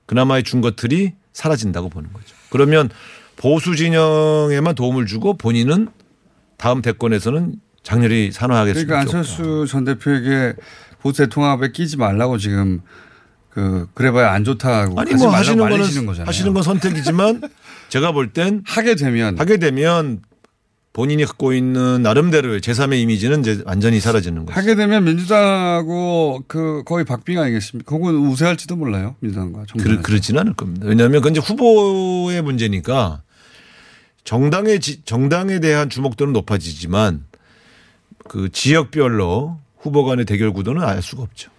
그나마의 0.06 0.42
준 0.42 0.60
것들이 0.60 1.14
사라진다고 1.32 1.88
보는 1.88 2.12
거죠. 2.12 2.34
그러면 2.50 2.88
보수 3.36 3.76
진영에만 3.76 4.74
도움을 4.74 5.06
주고 5.06 5.36
본인은 5.36 5.88
다음 6.56 6.82
대권에서는 6.82 7.54
장렬히 7.82 8.30
산화하게 8.32 8.72
그러니까 8.74 9.00
안철수 9.00 9.66
전 9.68 9.84
대표에게 9.84 10.54
보수 11.00 11.22
대통합에 11.22 11.70
끼지 11.72 11.96
말라고 11.96 12.36
지금 12.38 12.82
그 13.50 13.88
그래봐야 13.94 14.32
안 14.32 14.44
좋다고 14.44 15.00
아니 15.00 15.12
뭐 15.14 15.28
하시는 15.30 15.58
거는 15.58 16.06
거잖아요. 16.06 16.26
하시는 16.26 16.52
건 16.54 16.62
선택이지만 16.62 17.42
제가 17.90 18.12
볼 18.12 18.32
땐 18.32 18.62
하게 18.64 18.94
되면 18.94 19.38
하게 19.38 19.56
되면 19.58 20.22
본인이 20.92 21.24
갖고 21.24 21.52
있는 21.52 22.02
나름대로의 22.02 22.60
제3의 22.60 22.98
이미지는 23.00 23.40
이제 23.40 23.62
완전히 23.64 24.00
사라지는 24.00 24.44
거죠. 24.46 24.58
하게 24.58 24.74
되면 24.74 25.04
민주당하고 25.04 26.42
그 26.48 26.82
거의 26.84 27.04
박빙 27.04 27.38
아니겠습니까? 27.38 27.96
그건 27.96 28.14
우세할지도 28.16 28.74
몰라요. 28.76 29.14
민주당과 29.20 29.64
정당. 29.68 29.84
그러, 29.84 30.02
그렇지는 30.02 30.40
않을 30.40 30.54
겁니다. 30.54 30.86
왜냐하면 30.86 31.20
그건 31.20 31.32
이제 31.36 31.40
후보의 31.40 32.42
문제니까 32.42 33.22
정당의 34.24 34.80
지- 34.80 35.02
정당에 35.04 35.60
대한 35.60 35.90
주목도는 35.90 36.32
높아지지만 36.32 37.24
그 38.28 38.48
지역별로 38.50 39.58
후보 39.78 40.04
간의 40.04 40.24
대결 40.24 40.52
구도는 40.52 40.82
알 40.82 41.02
수가 41.02 41.22
없죠. 41.22 41.50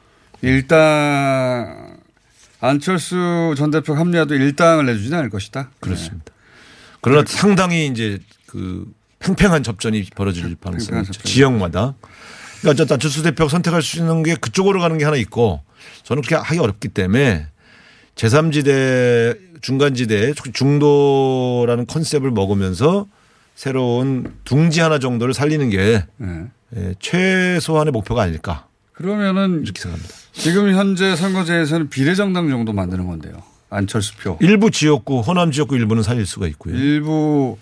일당 0.41 1.97
안철수 2.59 3.53
전 3.57 3.71
대표 3.71 3.93
합리화도 3.93 4.35
일당을 4.35 4.85
내주지는 4.85 5.17
않을 5.19 5.29
것이다. 5.29 5.71
그렇습니다. 5.79 6.31
그러나 7.01 7.23
상당히 7.27 7.87
이제 7.87 8.19
그 8.47 8.91
팽팽한 9.19 9.63
접전이 9.63 10.03
벌어질 10.15 10.55
가능성이. 10.55 11.03
접전이. 11.05 11.23
지역마다. 11.23 11.95
그러니까 12.61 12.85
저 12.85 12.93
안철수 12.93 13.23
대표가 13.23 13.49
선택할 13.49 13.81
수 13.81 13.97
있는 13.97 14.23
게 14.23 14.35
그쪽으로 14.35 14.79
가는 14.79 14.97
게 14.97 15.05
하나 15.05 15.17
있고 15.17 15.63
저는 16.03 16.21
그렇게 16.21 16.35
하기 16.35 16.59
어렵기 16.59 16.89
때문에 16.89 17.47
제3지대 18.15 19.61
중간지대 19.61 20.33
중도라는 20.53 21.87
컨셉을 21.87 22.31
먹으면서 22.31 23.07
새로운 23.55 24.35
둥지 24.43 24.81
하나 24.81 24.99
정도를 24.99 25.33
살리는 25.33 25.69
게 25.69 26.05
네. 26.17 26.45
예, 26.75 26.95
최소한의 26.99 27.91
목표가 27.91 28.23
아닐까 28.23 28.67
그러면은 28.93 29.63
이렇게 29.63 29.81
생각합니다. 29.81 30.15
지금 30.33 30.73
현재 30.73 31.15
선거제에서는 31.15 31.89
비례정당 31.89 32.49
정도 32.49 32.73
만드는 32.73 33.05
건데요. 33.07 33.43
안철수 33.69 34.15
표. 34.17 34.37
일부 34.41 34.69
지역구 34.71 35.21
호남 35.21 35.51
지역구 35.51 35.75
일부는 35.75 36.03
살릴 36.03 36.25
수가 36.25 36.47
있고요. 36.47 36.75
일부 36.75 37.57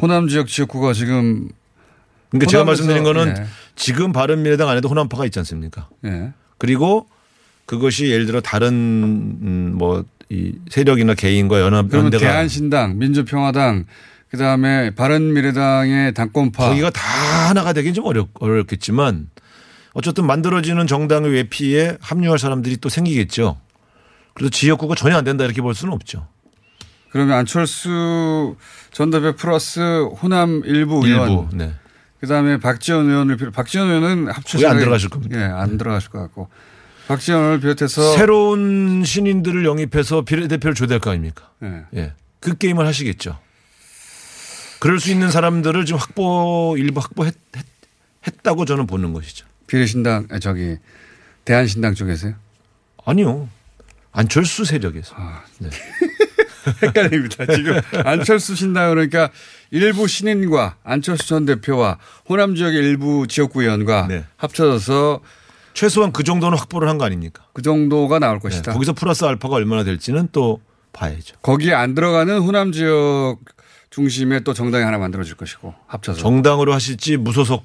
호남 0.00 0.28
지역 0.28 0.48
지역구가 0.48 0.92
지금 0.92 1.48
그러니까 2.30 2.50
제가 2.50 2.64
말씀드린 2.64 3.04
거는 3.04 3.34
예. 3.38 3.46
지금 3.76 4.12
바른미래당 4.12 4.68
안에도 4.68 4.88
호남파가 4.88 5.24
있지 5.26 5.38
않습니까? 5.38 5.88
예. 6.04 6.32
그리고 6.58 7.06
그것이 7.66 8.10
예를 8.10 8.26
들어 8.26 8.40
다른 8.40 8.68
음, 8.72 9.74
뭐이 9.76 10.54
세력이나 10.68 11.14
개인과 11.14 11.60
연합 11.60 11.88
그러면 11.88 12.12
연대가 12.12 12.32
대한신당, 12.32 12.98
민주평화당, 12.98 13.86
그 14.30 14.36
다음에 14.36 14.90
바른미래당의 14.94 16.12
당권파. 16.14 16.68
거기가 16.68 16.90
다 16.90 17.00
하나가 17.48 17.72
되긴 17.72 17.94
좀 17.94 18.04
어렵, 18.04 18.28
어렵겠지만 18.34 19.28
어쨌든 19.94 20.26
만들어지는 20.26 20.86
정당의 20.86 21.30
외피에 21.32 21.96
합류할 22.00 22.38
사람들이 22.38 22.76
또 22.78 22.88
생기겠죠. 22.88 23.58
그래서 24.34 24.50
지역구가 24.50 24.96
전혀 24.96 25.16
안 25.16 25.24
된다 25.24 25.44
이렇게 25.44 25.62
볼 25.62 25.74
수는 25.74 25.94
없죠. 25.94 26.26
그러면 27.10 27.38
안철수 27.38 28.56
전 28.90 29.10
대표 29.10 29.34
플러스 29.36 29.80
호남 30.20 30.62
일부 30.64 31.06
의원. 31.06 31.30
일부. 31.30 31.48
네. 31.56 31.72
그 32.20 32.26
다음에 32.26 32.58
박지원 32.58 33.08
의원을 33.08 33.36
비롯, 33.36 33.54
박지원 33.54 33.88
의원은 33.88 34.28
합쳐 34.32 34.58
거기 34.58 34.66
안 34.66 34.78
들어가실 34.78 35.10
겁니다. 35.10 35.38
예, 35.38 35.44
안 35.44 35.78
들어가실 35.78 36.10
것 36.10 36.18
같고. 36.20 36.48
박지원 37.06 37.40
의원을 37.40 37.60
비롯해서. 37.60 38.16
새로운 38.16 39.04
신인들을 39.04 39.64
영입해서 39.64 40.22
비례대표를 40.22 40.74
줘야 40.74 40.88
될 40.88 40.98
거 40.98 41.10
아닙니까? 41.10 41.50
예. 41.62 41.84
예. 41.94 42.12
그 42.40 42.56
게임을 42.56 42.86
하시겠죠. 42.86 43.38
그럴 44.80 44.98
수 45.00 45.10
있는 45.10 45.30
사람들을 45.30 45.84
지금 45.86 46.00
확보 46.00 46.74
일부 46.78 47.00
확보했 47.00 47.34
했다고 48.26 48.64
저는 48.64 48.86
보는 48.86 49.12
것이죠. 49.12 49.46
비례신당, 49.66 50.28
아, 50.30 50.38
저기, 50.38 50.76
대한신당 51.44 51.94
쪽에서요? 51.94 52.34
아니요. 53.04 53.48
안철수 54.12 54.64
세력에서. 54.64 55.14
네. 55.58 55.68
헷갈립니다. 56.82 57.44
지금 57.54 57.78
안철수 58.06 58.54
신당 58.56 58.90
그러니까 58.90 59.30
일부 59.70 60.06
신인과 60.08 60.76
안철수 60.82 61.28
전 61.28 61.44
대표와 61.44 61.98
호남 62.28 62.54
지역의 62.54 62.78
일부 62.78 63.26
지역구 63.28 63.62
의원과 63.62 64.06
네. 64.08 64.24
합쳐져서 64.36 65.20
최소한 65.74 66.12
그 66.12 66.22
정도는 66.24 66.56
확보를 66.56 66.88
한 66.88 66.96
거 66.96 67.04
아닙니까? 67.04 67.44
그 67.52 67.60
정도가 67.60 68.18
나올 68.18 68.38
네. 68.38 68.42
것이다. 68.42 68.72
거기서 68.72 68.94
플러스 68.94 69.24
알파가 69.24 69.56
얼마나 69.56 69.84
될지는 69.84 70.28
또 70.32 70.62
봐야죠. 70.94 71.36
거기에 71.42 71.74
안 71.74 71.94
들어가는 71.94 72.38
호남 72.38 72.72
지역 72.72 73.38
중심의 73.90 74.44
또 74.44 74.54
정당이 74.54 74.84
하나 74.84 74.96
만들어질 74.96 75.34
것이고 75.36 75.74
합쳐서. 75.86 76.18
정당으로 76.20 76.72
하실지 76.72 77.16
무소속 77.18 77.64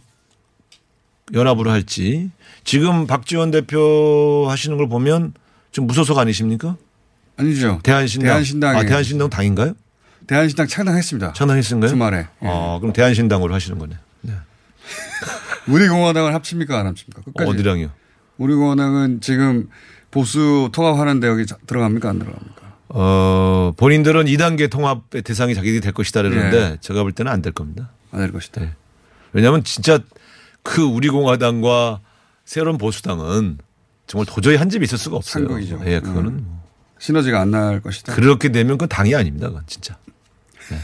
연합으로 1.34 1.70
할지 1.72 2.32
지금 2.63 3.08
박지원 3.08 3.52
대표 3.52 4.48
하시는 4.50 4.78
걸 4.78 4.88
보면 4.89 5.34
지금 5.72 5.88
무소속 5.88 6.18
아니십니까? 6.18 6.76
아니죠. 7.38 7.80
대한신당. 7.84 8.28
대한신당에 8.30 8.80
아, 8.80 8.86
대한신당 8.86 9.30
당인가요? 9.30 9.74
대한신당 10.28 10.68
창당했습니다. 10.68 11.34
창당했는가요? 11.34 11.89
주말에. 11.89 12.18
예. 12.44 12.48
아, 12.48 12.78
그럼 12.80 12.94
대한신당으로 12.94 13.54
하시는 13.54 13.78
거네. 13.80 13.96
네. 14.22 14.34
우리 15.68 15.88
공화당을 15.88 16.34
합칩니까 16.34 16.80
안 16.80 16.88
합칩니까? 16.88 17.22
끝까지. 17.24 17.50
어디랑요? 17.52 17.89
우리 18.38 18.54
공화당은 18.56 19.22
지금 19.22 19.70
보수 20.12 20.70
통합하는데 20.74 21.28
여기 21.28 21.46
자- 21.46 21.58
들어갑니까 21.68 22.10
안 22.10 22.20
들어갑니까? 22.20 22.60
어, 22.89 23.74
본인들은 23.78 24.26
2단계 24.26 24.70
통합의 24.70 25.22
대상이 25.22 25.54
자기들이 25.56 25.82
될 25.82 25.94
것이다 25.94 26.24
그러는데 26.24 26.58
예. 26.58 26.78
제가 26.82 27.04
볼 27.04 27.12
때는 27.12 27.32
안 27.32 27.42
될 27.42 27.54
겁니다. 27.54 27.92
안 28.12 28.20
될 28.22 28.32
것이다. 28.32 28.62
네. 28.62 28.72
왜냐하면 29.32 29.63
진짜 29.63 30.00
그 30.70 30.84
우리공화당과 30.84 32.00
새로운 32.46 32.78
보수당은 32.78 33.58
정말 34.06 34.26
도저히 34.28 34.56
한 34.56 34.70
집이 34.70 34.84
있을 34.84 35.00
수가 35.00 35.18
없어요. 35.18 35.46
상극이죠. 35.48 35.82
예, 35.86 36.00
그거는 36.00 36.30
음. 36.30 36.46
뭐. 36.48 36.60
시너지가 37.00 37.42
안 37.42 37.50
날 37.52 37.82
것이다. 37.82 38.14
그렇게 38.14 38.50
되면 38.52 38.74
그건 38.78 38.88
당이 38.90 39.16
아닙니다. 39.16 39.48
그건 39.48 39.64
진짜. 39.66 39.98
네. 40.70 40.78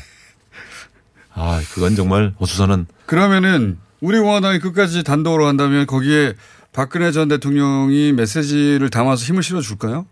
아, 1.34 1.62
그건 1.74 1.96
정말 1.96 2.34
호수선은 2.40 2.88
그러면은 3.06 3.78
우리 4.02 4.20
공화당이 4.20 4.60
끝까지 4.60 5.04
단독으로 5.04 5.46
한다면 5.46 5.86
거기에 5.86 6.34
박근혜 6.74 7.12
전 7.12 7.28
대통령이 7.28 8.12
메시지를 8.14 8.90
담아서 8.90 9.24
힘을 9.24 9.44
실어 9.44 9.62
줄까요? 9.62 10.08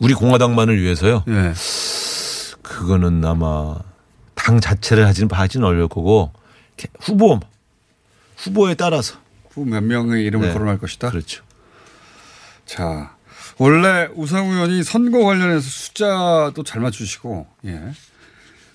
우리 0.00 0.12
공화당만을 0.14 0.80
위해서요. 0.82 1.24
예. 1.28 1.52
그거는 2.62 3.24
아마 3.24 3.76
당 4.34 4.60
자체를 4.60 5.06
하지는 5.06 5.28
하지는 5.32 5.66
어려울 5.66 5.88
거고 5.88 6.32
후보 7.00 7.40
후보에 8.36 8.74
따라서 8.74 9.18
후몇 9.50 9.82
명의 9.84 10.24
이름을 10.24 10.48
네. 10.48 10.52
거론할 10.52 10.78
것이다. 10.78 11.10
그렇죠. 11.10 11.42
자, 12.64 13.16
원래 13.56 14.08
우상우 14.14 14.52
의원이 14.52 14.84
선거 14.84 15.24
관련해서 15.24 15.60
숫자도 15.60 16.62
잘 16.64 16.80
맞추시고, 16.80 17.46
예. 17.66 17.80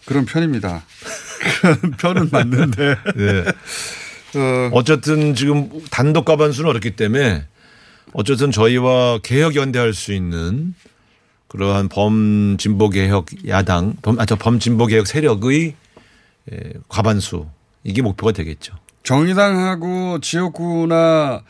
그런 0.06 0.26
편입니다. 0.26 0.84
그런 1.62 1.92
편은 1.92 2.30
맞는데. 2.32 2.96
네. 3.16 3.46
어, 4.36 4.70
어쨌든 4.74 5.36
지금 5.36 5.70
단독 5.90 6.26
과반수는 6.26 6.70
어렵기 6.70 6.96
때문에 6.96 7.46
어쨌든 8.14 8.52
저희와 8.52 9.20
개혁 9.20 9.56
연대할 9.56 9.94
수 9.94 10.12
있는 10.12 10.74
그러한 11.48 11.88
범 11.88 12.58
진보 12.58 12.90
개혁 12.90 13.28
야당 13.48 13.96
범아저 14.02 14.36
범 14.38 14.60
진보 14.60 14.88
개혁 14.88 15.06
세력의 15.06 15.76
에, 16.52 16.74
과반수 16.88 17.48
이게 17.84 18.02
목표가 18.02 18.32
되겠죠. 18.32 18.76
정의당하고 19.04 20.20
지역구나 20.20 21.44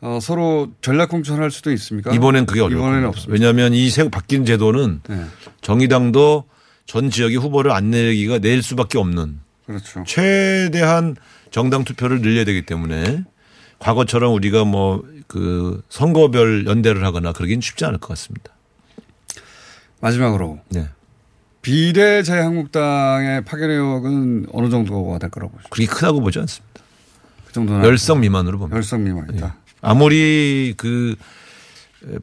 어, 0.00 0.18
서로 0.20 0.68
전략 0.80 1.08
공천할 1.10 1.50
수도 1.50 1.70
있습니까? 1.72 2.12
이번엔 2.12 2.46
그게 2.46 2.60
어려울 2.60 2.80
이번에는. 2.82 3.08
없습니다. 3.08 3.32
왜냐하면 3.32 3.72
이 3.74 3.88
새 3.90 4.08
바뀐 4.08 4.44
제도는 4.44 5.00
네. 5.08 5.24
정의당도 5.60 6.44
전 6.86 7.10
지역의 7.10 7.36
후보를 7.36 7.70
안 7.70 7.90
내기가 7.90 8.38
낼 8.38 8.62
수밖에 8.62 8.98
없는 8.98 9.38
그렇죠. 9.66 10.02
최대한 10.06 11.16
정당 11.52 11.84
투표를 11.84 12.20
늘려야 12.20 12.44
되기 12.44 12.62
때문에 12.66 13.24
과거처럼 13.78 14.32
우리가 14.34 14.64
뭐 14.64 15.02
그 15.28 15.82
선거별 15.88 16.66
연대를 16.66 17.06
하거나 17.06 17.32
그러긴 17.32 17.62
쉽지 17.62 17.86
않을 17.86 17.96
것 17.98 18.08
같습니다. 18.08 18.52
마지막으로 20.00 20.60
네. 20.68 20.88
비례 21.62 22.22
자유한국당의 22.24 23.44
파괴력은 23.44 24.46
어느 24.52 24.68
정도가 24.68 25.18
될 25.18 25.30
거라고 25.30 25.52
보십니까? 25.52 25.68
그렇게 25.70 25.92
크다고 25.92 26.20
보지 26.20 26.40
않습니다. 26.40 26.82
그 27.46 27.52
정도는 27.52 27.84
열성 27.84 28.20
미만으로 28.20 28.58
봅니다. 28.58 28.76
열성 28.76 29.04
미만이다. 29.04 29.46
예. 29.46 29.52
아무리 29.80 30.74
그 30.76 31.14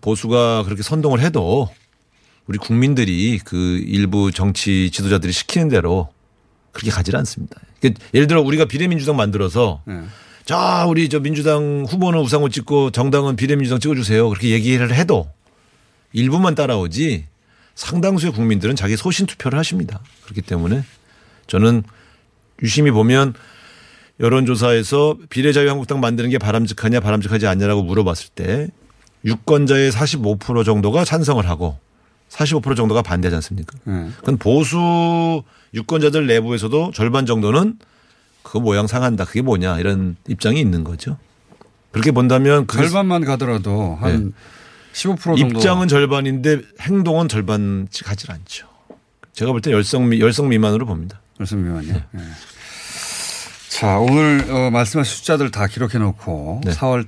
보수가 0.01 0.63
그렇게 0.63 0.83
선동을 0.83 1.21
해도 1.21 1.69
우리 2.47 2.57
국민들이 2.57 3.39
그 3.43 3.81
일부 3.85 4.31
정치 4.31 4.91
지도자들이 4.91 5.31
시키는 5.31 5.69
대로 5.69 6.09
그렇게 6.71 6.91
가지 6.91 7.15
않습니다. 7.15 7.61
그러니까 7.79 8.03
예를 8.13 8.27
들어 8.27 8.41
우리가 8.41 8.65
비례민주당 8.65 9.15
만들어서 9.15 9.81
네. 9.85 10.01
자 10.43 10.85
우리 10.85 11.07
저 11.07 11.19
민주당 11.19 11.85
후보는 11.87 12.19
우상호 12.19 12.49
찍고 12.49 12.91
정당은 12.91 13.35
비례민주당 13.35 13.79
찍어주세요 13.79 14.27
그렇게 14.29 14.49
얘기를 14.49 14.93
해도 14.93 15.29
일부만 16.11 16.55
따라오지 16.55 17.28
상당수의 17.79 18.33
국민들은 18.33 18.75
자기 18.75 18.97
소신 18.97 19.25
투표를 19.25 19.57
하십니다. 19.57 20.01
그렇기 20.23 20.41
때문에 20.41 20.83
저는 21.47 21.83
유심히 22.61 22.91
보면 22.91 23.33
여론조사에서 24.19 25.17
비례자유한국당 25.29 26.01
만드는 26.01 26.29
게 26.29 26.37
바람직하냐 26.37 26.99
바람직하지 26.99 27.47
않냐라고 27.47 27.83
물어봤을 27.83 28.31
때 28.35 28.67
유권자의 29.23 29.93
45% 29.93 30.65
정도가 30.65 31.05
찬성을 31.05 31.47
하고 31.47 31.79
45% 32.27 32.75
정도가 32.75 33.01
반대하지 33.01 33.35
않습니까? 33.35 33.77
네. 33.85 34.09
그건 34.17 34.37
보수 34.37 35.43
유권자들 35.73 36.27
내부에서도 36.27 36.91
절반 36.93 37.25
정도는 37.25 37.79
그거 38.43 38.59
모양 38.59 38.87
상한다. 38.87 39.23
그게 39.23 39.41
뭐냐 39.41 39.79
이런 39.79 40.17
입장이 40.27 40.59
있는 40.59 40.83
거죠. 40.83 41.17
그렇게 41.91 42.11
본다면 42.11 42.67
절반만 42.67 43.23
가더라도 43.23 43.97
한 44.01 44.33
15% 44.99 45.37
정도 45.37 45.59
입장은 45.59 45.87
절반인데 45.87 46.61
행동은 46.81 47.27
절반치 47.29 48.03
가질 48.03 48.31
않죠. 48.31 48.67
제가 49.33 49.51
볼 49.51 49.61
때 49.61 49.71
열성 49.71 50.09
미, 50.09 50.19
열성 50.19 50.49
미만으로 50.49 50.85
봅니다. 50.85 51.21
열성 51.39 51.63
미만이요. 51.63 51.93
네. 52.11 52.21
자 53.69 53.97
오늘 53.99 54.45
어, 54.49 54.69
말씀하신 54.71 55.15
숫자들 55.17 55.51
다 55.51 55.67
기록해 55.67 55.99
놓고 55.99 56.61
네. 56.65 56.71
4월 56.71 57.05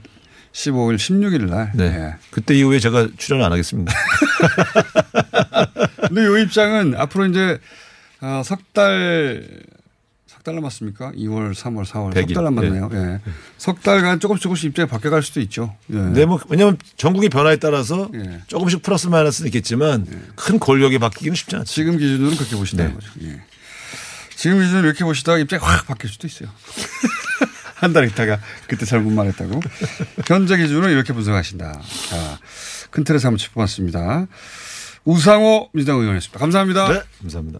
15일, 0.54 0.96
16일 0.96 1.50
날. 1.50 1.72
네. 1.76 1.86
예. 1.86 2.16
그때 2.30 2.54
이후에 2.56 2.80
제가 2.80 3.10
출연 3.18 3.44
안 3.44 3.52
하겠습니다. 3.52 3.94
근데 6.08 6.22
이 6.22 6.44
입장은 6.44 6.96
앞으로 6.98 7.26
이제 7.26 7.60
어, 8.22 8.42
석 8.46 8.74
달, 8.74 9.44
석 10.42 10.44
달 10.44 10.56
남았습니까? 10.56 11.12
2월, 11.12 11.54
3월, 11.54 11.86
4월. 11.86 12.14
석. 12.16 12.34
달 12.34 12.44
남았네요. 12.46 12.90
예. 12.94 13.20
석 13.60 13.84
달간 13.84 14.20
조금씩 14.20 14.42
조금씩 14.42 14.66
입장이 14.72 14.88
바뀌어갈 14.90 15.22
수도 15.22 15.40
있죠. 15.42 15.76
예. 15.94 15.98
네, 15.98 16.26
뭐 16.26 16.40
왜냐하면 16.50 16.78
전국의 16.98 17.30
변화에 17.30 17.58
따라서 17.58 18.10
예. 18.16 18.42
조금씩 18.48 18.82
플러스 18.82 19.06
마이너스는 19.08 19.48
있겠지만 19.50 20.08
큰 20.36 20.60
권력이 20.60 20.98
바뀌기는 20.98 21.36
쉽지 21.36 21.56
않죠. 21.58 21.72
지금 21.72 21.98
기준으로는 21.98 22.38
그렇게 22.38 22.56
보신다는 22.56 22.92
네. 22.92 22.96
거죠. 22.98 23.12
예. 23.22 23.42
지금 24.36 24.60
기준으로 24.60 24.88
이렇게 24.88 25.04
보시다가 25.04 25.38
입장이 25.38 25.62
확 25.64 25.86
바뀔 25.86 26.10
수도 26.10 26.26
있어요. 26.26 26.50
한 27.76 27.94
달 27.94 28.08
있다가 28.08 28.40
그때 28.68 28.86
잘못 28.86 29.12
말했다고. 29.12 29.60
현재 30.28 30.58
기준으로 30.58 30.90
이렇게 30.90 31.14
분석하신다. 31.14 31.72
자, 32.10 32.40
큰 32.92 33.04
틀에서 33.04 33.28
한번 33.28 33.38
짚어봤습니다. 33.40 34.28
우상호 35.04 35.70
민주당 35.74 36.00
의원이었습니다. 36.00 36.40
감사합니다. 36.40 36.94
네, 36.94 37.02
감사합니다. 37.22 37.60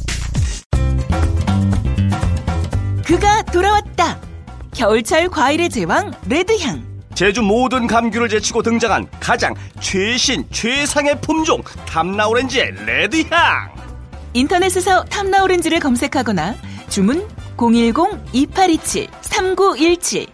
그가 3.11 3.43
돌아왔다. 3.43 4.17
겨울철 4.73 5.27
과일의 5.27 5.69
제왕 5.69 6.13
레드향. 6.29 6.81
제주 7.13 7.41
모든 7.41 7.85
감귤을 7.85 8.29
제치고 8.29 8.63
등장한 8.63 9.05
가장 9.19 9.53
최신 9.81 10.45
최상의 10.49 11.19
품종 11.19 11.61
탐나오렌지의 11.85 12.71
레드향. 12.85 13.69
인터넷에서 14.31 15.03
탐나 15.03 15.43
오렌지를 15.43 15.81
검색하거나 15.81 16.55
주문 16.87 17.27
010-2827-3917 17.57 20.29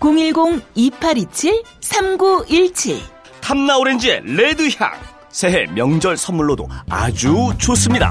010-2827-3917 0.00 3.00
탐나오렌지의 3.42 4.22
레드향. 4.24 4.92
새해 5.28 5.66
명절 5.66 6.16
선물로도 6.16 6.68
아주 6.88 7.52
좋습니다 7.58 8.10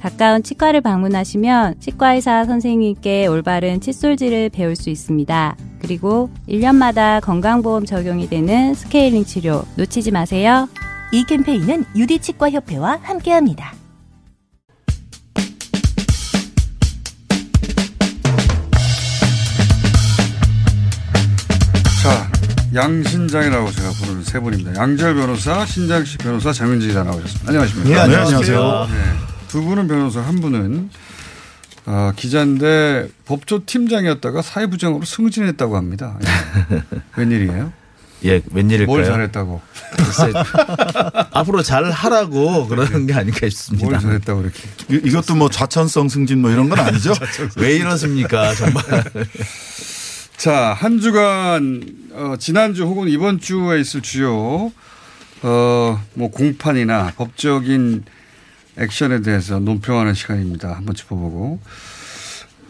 가까운 0.00 0.42
치과를 0.42 0.80
방문하시면 0.80 1.74
치과의사 1.78 2.46
선생님께 2.46 3.26
올바른 3.26 3.82
칫솔질을 3.82 4.48
배울 4.48 4.74
수 4.74 4.88
있습니다. 4.88 5.56
그리고 5.80 6.30
1년마다 6.48 7.20
건강보험 7.20 7.84
적용이 7.84 8.28
되는 8.28 8.72
스케일링 8.72 9.24
치료 9.24 9.62
놓치지 9.76 10.10
마세요. 10.10 10.68
이 11.12 11.24
캠페인은 11.24 11.84
유디치과협회와 11.94 13.00
함께합니다. 13.02 13.74
자, 22.02 22.32
양신장이라고 22.74 23.70
제가 23.70 23.90
부르는 23.90 24.24
세 24.24 24.40
분입니다. 24.40 24.76
양재열 24.76 25.14
변호사, 25.14 25.66
신장식 25.66 26.20
변호사, 26.20 26.54
장윤지 26.54 26.86
기자 26.86 27.02
나오셨습니다. 27.02 27.48
안녕하십니까? 27.48 27.90
네, 27.90 28.00
안녕하세요. 28.00 28.86
네. 28.90 29.29
두 29.50 29.62
분은 29.64 29.88
변호사, 29.88 30.20
한 30.20 30.40
분은 30.40 30.90
어, 31.86 32.12
기자인데 32.14 33.08
법조 33.24 33.64
팀장이었다가 33.66 34.42
사회부장으로 34.42 35.04
승진했다고 35.04 35.76
합니다. 35.76 36.16
예. 36.22 36.82
웬일이에요? 37.16 37.72
예, 38.26 38.42
웬일일까요? 38.52 38.86
뭘 38.86 39.04
잘했다고? 39.04 39.60
앞으로 41.32 41.62
잘 41.62 41.90
하라고 41.90 42.68
그러는 42.68 43.06
게 43.06 43.14
아닐까 43.14 43.48
싶습니다. 43.48 43.88
뭘 43.88 43.98
잘했다고 43.98 44.42
이렇게. 44.42 44.58
이- 44.90 45.08
이것도 45.08 45.34
뭐 45.34 45.48
좌천성 45.48 46.08
승진 46.10 46.40
뭐 46.42 46.50
이런 46.50 46.68
건 46.68 46.78
아니죠? 46.78 47.12
왜 47.56 47.74
이러십니까, 47.76 48.54
정말. 48.54 48.84
자, 50.36 50.74
한 50.78 51.00
주간, 51.00 51.82
어, 52.12 52.34
지난주 52.38 52.84
혹은 52.84 53.08
이번 53.08 53.40
주에 53.40 53.80
있을 53.80 54.00
주요, 54.02 54.70
어, 55.42 56.02
뭐 56.14 56.30
공판이나 56.30 57.12
법적인 57.16 58.04
액션에 58.76 59.20
대해서 59.22 59.58
논평하는 59.58 60.14
시간입니다. 60.14 60.72
한번 60.72 60.94
짚어보고. 60.94 61.60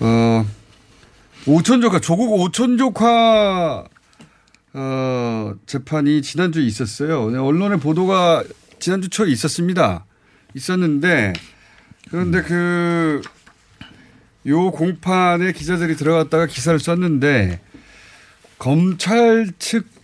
어, 0.01 0.47
오천조카, 1.47 2.01
조국 2.01 2.33
오천조카, 2.41 3.85
어, 4.73 5.55
재판이 5.67 6.23
지난주에 6.23 6.65
있었어요. 6.65 7.31
네, 7.31 7.39
언론의 7.39 7.81
보도가 7.81 8.45
지난주 8.79 9.09
초에 9.09 9.31
있었습니다. 9.31 10.07
있었는데, 10.55 11.33
그런데 12.11 12.43
그, 12.43 13.21
요 14.47 14.71
공판에 14.71 15.53
기자들이 15.53 15.97
들어갔다가 15.97 16.47
기사를 16.47 16.79
썼는데 16.79 17.61
검찰 18.59 19.53
측 19.59 20.01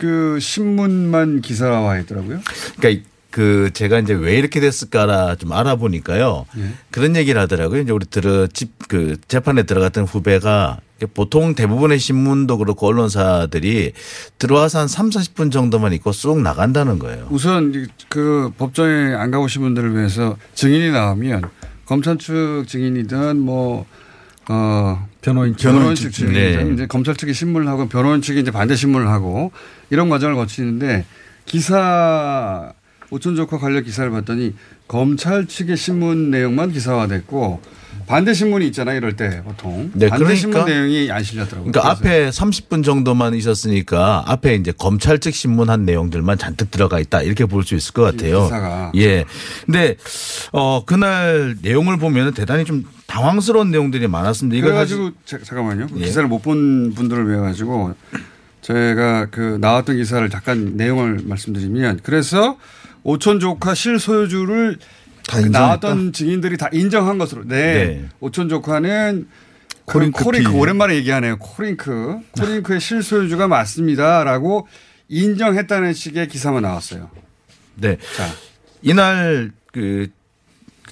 그 0.00 0.40
신문만 0.40 1.42
기사화 1.42 1.92
했더라고요. 1.92 2.40
그러니까 2.78 3.09
그 3.30 3.70
제가 3.72 4.00
이제 4.00 4.12
왜 4.12 4.36
이렇게 4.36 4.60
됐을까라 4.60 5.36
좀 5.36 5.52
알아보니까요. 5.52 6.46
예. 6.58 6.72
그런 6.90 7.16
얘기를 7.16 7.40
하더라고요. 7.40 7.82
이제 7.82 7.92
우리 7.92 8.06
들어 8.06 8.46
집그 8.46 9.16
재판에 9.28 9.62
들어갔던 9.62 10.04
후배가 10.04 10.80
보통 11.14 11.54
대부분의 11.54 11.98
신문도 11.98 12.58
그렇고 12.58 12.88
언론사들이 12.88 13.92
들어와서 14.38 14.80
한 14.80 14.88
3, 14.88 15.10
40분 15.10 15.50
정도만 15.50 15.92
있고 15.94 16.12
쑥 16.12 16.40
나간다는 16.40 16.98
거예요. 16.98 17.26
우선 17.30 17.88
그 18.08 18.52
법정에 18.58 19.14
안 19.14 19.30
가보신 19.30 19.62
분들을 19.62 19.96
위해서 19.96 20.36
증인이 20.54 20.90
나오면 20.90 21.42
검찰 21.86 22.18
측 22.18 22.64
증인이든 22.66 23.38
뭐 23.38 23.86
어, 24.48 25.08
변호인, 25.22 25.56
측, 25.56 25.70
변호인 25.70 25.94
측측 25.94 26.12
증인이죠. 26.12 26.62
네. 26.64 26.72
이제 26.74 26.86
검찰 26.86 27.14
측이 27.14 27.32
신문을 27.32 27.68
하고 27.68 27.88
변호인 27.88 28.20
측이 28.20 28.40
이제 28.40 28.50
반대 28.50 28.74
신문을 28.74 29.08
하고 29.08 29.52
이런 29.90 30.08
과정을 30.08 30.34
거치는데 30.34 31.04
기사 31.46 32.72
오천 33.10 33.34
조카 33.36 33.58
관련 33.58 33.82
기사를 33.84 34.08
봤더니 34.10 34.54
검찰 34.86 35.46
측의 35.46 35.76
신문 35.76 36.30
내용만 36.30 36.72
기사화됐고 36.72 37.60
반대 38.06 38.32
신문이 38.34 38.66
있잖아요. 38.68 38.96
이럴 38.96 39.14
때 39.16 39.42
보통 39.44 39.90
네, 39.94 40.08
반대 40.08 40.24
그러니까- 40.24 40.34
신문 40.40 40.64
내용이 40.64 41.10
안 41.10 41.22
실렸더라고요. 41.22 41.70
그러니까 41.72 41.90
앞에 41.92 42.30
30분 42.30 42.82
정도만 42.84 43.34
있었으니까 43.34 44.24
앞에 44.26 44.54
이제 44.56 44.72
검찰 44.76 45.18
측 45.18 45.34
신문한 45.34 45.84
내용들만 45.84 46.38
잔뜩 46.38 46.70
들어가 46.70 46.98
있다 46.98 47.22
이렇게 47.22 47.44
볼 47.46 47.62
수 47.64 47.74
있을 47.74 47.92
것 47.92 48.02
같아요. 48.02 48.44
기사가. 48.44 48.92
예. 48.96 49.24
근데 49.66 49.96
어 50.52 50.84
그날 50.84 51.56
내용을 51.62 51.98
보면은 51.98 52.32
대단히 52.34 52.64
좀 52.64 52.84
당황스러운 53.06 53.70
내용들이 53.70 54.06
많았습니다. 54.08 54.56
이거 54.56 54.68
그래가지고 54.68 55.10
자- 55.24 55.38
잠깐만요. 55.44 55.88
그 55.88 56.00
예. 56.00 56.04
기사를 56.06 56.28
못 56.28 56.42
본 56.42 56.94
분들을 56.94 57.28
위해 57.28 57.38
가지고 57.38 57.94
제가 58.62 59.26
그 59.30 59.58
나왔던 59.60 59.96
기사를 59.96 60.28
잠깐 60.30 60.76
내용을 60.76 61.20
말씀드리면 61.24 62.00
그래서 62.02 62.56
오촌 63.02 63.40
조카 63.40 63.74
실소유주를 63.74 64.78
다 65.26 65.40
그? 65.40 65.46
나왔던 65.46 66.12
증인들이 66.12 66.56
다 66.56 66.68
인정한 66.72 67.18
것으로 67.18 67.44
네, 67.46 67.72
네. 67.86 68.08
오촌 68.20 68.48
조카는 68.48 69.28
그 69.86 69.92
코링크 69.94 70.24
코링크 70.24 70.50
피. 70.50 70.56
오랜만에 70.56 70.94
얘기하네요. 70.96 71.38
코링크 71.38 72.18
코링크의 72.32 72.80
실소유주가 72.80 73.48
맞습니다라고 73.48 74.68
인정했다는 75.08 75.92
식의 75.94 76.28
기사만 76.28 76.62
나왔어요. 76.62 77.10
네. 77.76 77.96
자 78.16 78.26
이날 78.82 79.50
그 79.72 80.08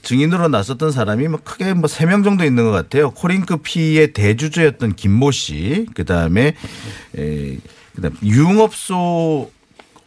증인으로 0.02 0.48
나섰던 0.48 0.92
사람이 0.92 1.28
뭐 1.28 1.40
크게 1.42 1.74
뭐 1.74 1.88
세 1.88 2.06
명 2.06 2.22
정도 2.22 2.44
있는 2.44 2.64
것 2.64 2.70
같아요. 2.70 3.10
코링크 3.10 3.56
피의 3.58 4.12
대주주였던 4.12 4.94
김모 4.96 5.30
씨, 5.32 5.86
그 5.94 6.04
다음에 6.04 6.54
에, 7.16 7.56
그 7.94 8.00
다음 8.02 8.16
유흥업소 8.22 9.50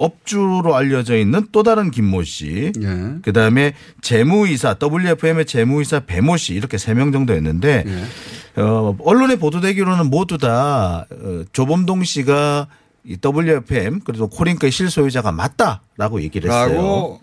업주로 0.02 0.76
알려져 0.76 1.16
있는 1.18 1.48
또 1.52 1.64
다른 1.64 1.92
김모 1.92 2.24
씨, 2.24 2.72
예. 2.82 2.88
그 3.22 3.32
다음에 3.34 3.74
재무이사 4.02 4.78
WFM의 4.82 5.46
재무이사 5.46 6.02
배모 6.02 6.38
씨 6.38 6.54
이렇게 6.56 6.78
세 6.78 6.94
명 6.94 7.12
정도였는데 7.12 7.84
예. 7.88 8.62
어, 8.62 8.96
언론에 9.04 9.36
보도되기로는 9.38 10.10
모두 10.10 10.38
다 10.38 11.06
어, 11.10 11.44
조범동 11.54 12.04
씨가 12.04 12.68
이 13.06 13.18
WFM 13.24 14.02
그래도 14.02 14.28
코링크의 14.28 14.72
실소유자가 14.72 15.32
맞다라고 15.32 16.22
얘기를 16.22 16.50
했어요. 16.50 16.74
라고 16.76 17.22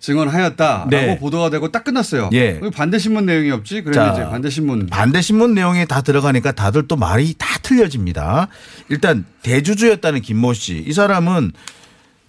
증언하였다라고 0.00 0.90
네. 0.90 1.18
보도가 1.18 1.50
되고 1.50 1.70
딱 1.72 1.82
끝났어요. 1.84 2.30
예. 2.32 2.58
왜 2.62 2.70
반대 2.70 2.98
신문 2.98 3.26
내용이 3.26 3.50
없지? 3.50 3.82
그래서 3.82 4.12
이제 4.12 4.24
반대 4.24 4.48
신문 4.50 4.86
반대 4.86 5.20
신문 5.20 5.54
내용이 5.54 5.86
다 5.86 6.02
들어가니까 6.02 6.52
다들 6.52 6.86
또 6.88 6.96
말이 6.96 7.34
다 7.36 7.46
틀려집니다. 7.62 8.48
일단 8.90 9.24
대주주였다는 9.42 10.20
김모 10.22 10.52
씨. 10.54 10.84
이 10.86 10.92
사람은 10.92 11.52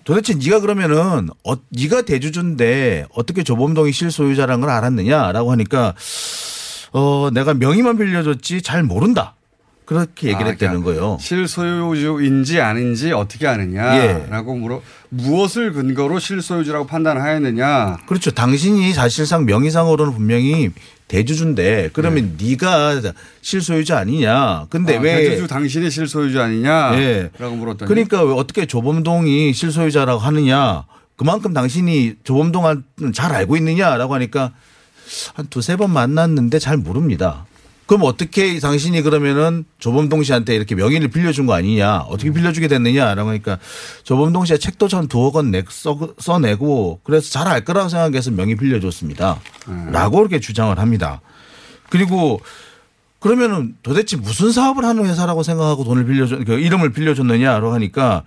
도대체 0.09 0.33
네가 0.33 0.59
그러면은 0.61 1.29
어, 1.47 1.53
네가 1.69 2.01
대주주인데 2.01 3.05
어떻게 3.13 3.43
조범동이 3.43 3.91
실소유자라는 3.91 4.61
걸 4.61 4.71
알았느냐라고 4.71 5.51
하니까 5.51 5.93
어 6.91 7.29
내가 7.31 7.53
명의만 7.53 7.95
빌려줬지 7.95 8.63
잘 8.63 8.81
모른다. 8.81 9.35
그렇게 9.85 10.29
얘기를 10.29 10.47
아, 10.47 10.49
했다는 10.49 10.81
그러니까 10.81 11.01
거예요. 11.03 11.17
실소유주인지 11.19 12.59
아닌지 12.59 13.11
어떻게 13.11 13.45
예. 13.45 13.49
아느냐라고 13.49 14.55
물어 14.55 14.81
무엇을 15.09 15.73
근거로 15.73 16.17
실소유주라고 16.17 16.87
판단하였느냐. 16.87 17.97
그렇죠. 18.07 18.31
당신이 18.31 18.93
사실상 18.93 19.45
명의상으로는 19.45 20.13
분명히 20.13 20.71
대주주인데 21.09 21.89
그러면 21.91 22.37
네. 22.37 22.55
가 22.55 23.01
실소유자 23.41 23.97
아니냐. 23.97 24.67
근데 24.69 24.95
아, 24.95 25.01
왜 25.01 25.29
대주주 25.29 25.47
당신이 25.47 25.89
실소유주 25.89 26.39
아니냐라고 26.39 27.01
예. 27.01 27.31
물었더니 27.39 27.87
그러니까 27.87 28.23
왜 28.23 28.33
어떻게 28.33 28.65
조범동이 28.65 29.51
실소유자라고 29.51 30.19
하느냐. 30.21 30.85
그만큼 31.17 31.53
당신이 31.53 32.13
조범동은 32.23 32.83
잘 33.13 33.33
알고 33.33 33.57
있느냐라고 33.57 34.13
하니까 34.13 34.53
한 35.33 35.47
두세 35.47 35.75
번 35.75 35.91
만났는데 35.91 36.59
잘 36.59 36.77
모릅니다. 36.77 37.45
그럼 37.89 38.03
어떻게 38.03 38.59
당신이 38.59 39.01
그러면은 39.01 39.65
조범동 39.79 40.21
씨한테 40.21 40.55
이렇게 40.55 40.75
명의를 40.75 41.07
빌려준 41.07 41.47
거 41.47 41.53
아니냐. 41.55 42.01
어떻게 42.01 42.31
빌려주게 42.31 42.67
됐느냐라고 42.67 43.29
하니까 43.29 43.57
조범동 44.03 44.45
씨가 44.45 44.59
책도 44.59 44.87
전 44.87 45.07
두억 45.07 45.37
원 45.37 45.49
내, 45.49 45.63
써, 45.67 45.97
써내고 46.19 46.99
그래서 47.03 47.31
잘 47.31 47.47
알 47.47 47.65
거라고 47.65 47.89
생각해서 47.89 48.29
명의 48.29 48.55
빌려줬습니다. 48.57 49.39
라고 49.91 50.19
이렇게 50.19 50.39
주장을 50.39 50.77
합니다. 50.77 51.21
그리고 51.89 52.41
그러면은 53.17 53.75
도대체 53.81 54.17
무슨 54.17 54.51
사업을 54.51 54.85
하는 54.85 55.07
회사라고 55.07 55.41
생각하고 55.41 55.83
돈을 55.83 56.05
빌려줬, 56.05 56.45
그 56.45 56.59
이름을 56.59 56.91
빌려줬느냐라고 56.93 57.73
하니까 57.73 58.23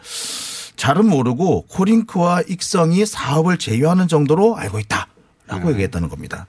잘은 0.75 1.09
모르고 1.09 1.67
코링크와 1.69 2.43
익성이 2.49 3.07
사업을 3.07 3.59
제휴하는 3.59 4.09
정도로 4.09 4.57
알고 4.57 4.81
있다 4.81 5.07
라고 5.47 5.71
얘기했다는 5.71 6.09
겁니다. 6.09 6.49